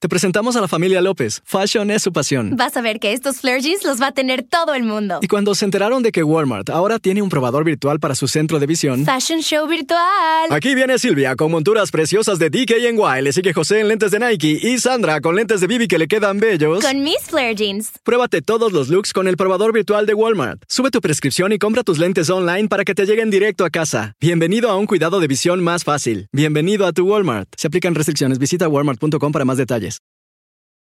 Te 0.02 0.08
presentamos 0.08 0.56
a 0.56 0.60
la 0.60 0.66
familia 0.66 1.00
López. 1.00 1.42
Fashion 1.44 1.88
es 1.92 2.02
su 2.02 2.12
pasión. 2.12 2.56
Vas 2.56 2.76
a 2.76 2.80
ver 2.80 2.98
que 2.98 3.12
estos 3.12 3.36
flare 3.36 3.60
jeans 3.60 3.84
los 3.84 4.02
va 4.02 4.08
a 4.08 4.12
tener 4.12 4.42
todo 4.42 4.74
el 4.74 4.82
mundo. 4.82 5.20
Y 5.22 5.28
cuando 5.28 5.54
se 5.54 5.64
enteraron 5.64 6.02
de 6.02 6.10
que 6.10 6.24
Walmart 6.24 6.70
ahora 6.70 6.98
tiene 6.98 7.22
un 7.22 7.28
probador 7.28 7.62
virtual 7.62 8.00
para 8.00 8.16
su 8.16 8.26
centro 8.26 8.58
de 8.58 8.66
visión. 8.66 9.04
Fashion 9.04 9.42
show 9.42 9.64
virtual. 9.68 10.50
Aquí 10.50 10.74
viene 10.74 10.98
Silvia 10.98 11.36
con 11.36 11.52
monturas 11.52 11.92
preciosas 11.92 12.40
de 12.40 12.50
DKNY. 12.50 13.22
Le 13.22 13.32
sigue 13.32 13.52
José 13.52 13.78
en 13.78 13.86
lentes 13.86 14.10
de 14.10 14.18
Nike 14.18 14.58
y 14.60 14.76
Sandra 14.80 15.20
con 15.20 15.36
lentes 15.36 15.60
de 15.60 15.68
Bibi 15.68 15.86
que 15.86 15.98
le 15.98 16.08
quedan 16.08 16.40
bellos. 16.40 16.84
Con 16.84 17.00
mis 17.04 17.20
flare 17.20 17.54
jeans. 17.54 17.92
Pruébate 18.02 18.42
todos 18.42 18.72
los 18.72 18.88
looks 18.88 19.12
con 19.12 19.28
el 19.28 19.36
probador 19.36 19.72
virtual 19.72 20.04
de 20.04 20.14
Walmart. 20.14 20.64
Sube 20.66 20.90
tu 20.90 21.00
prescripción 21.00 21.52
y 21.52 21.60
compra 21.60 21.84
tus 21.84 21.98
lentes 21.98 22.28
online 22.28 22.66
para 22.66 22.82
que 22.82 22.96
te 22.96 23.06
lleguen 23.06 23.30
directo 23.30 23.64
a 23.64 23.70
casa. 23.70 24.16
Bienvenido 24.20 24.68
a 24.68 24.76
un 24.76 24.86
cuidado 24.86 25.20
de 25.20 25.28
visión 25.28 25.62
más 25.62 25.84
fácil. 25.84 26.26
Bienvenido 26.32 26.88
a 26.88 26.92
tu 26.92 27.06
Walmart. 27.06 27.50
Se 27.56 27.68
aplican 27.68 27.94
restricciones. 27.94 28.40
Visita 28.40 28.66
walmart.com 28.66 29.30
para 29.30 29.44
más 29.44 29.58
detalles. 29.58 29.91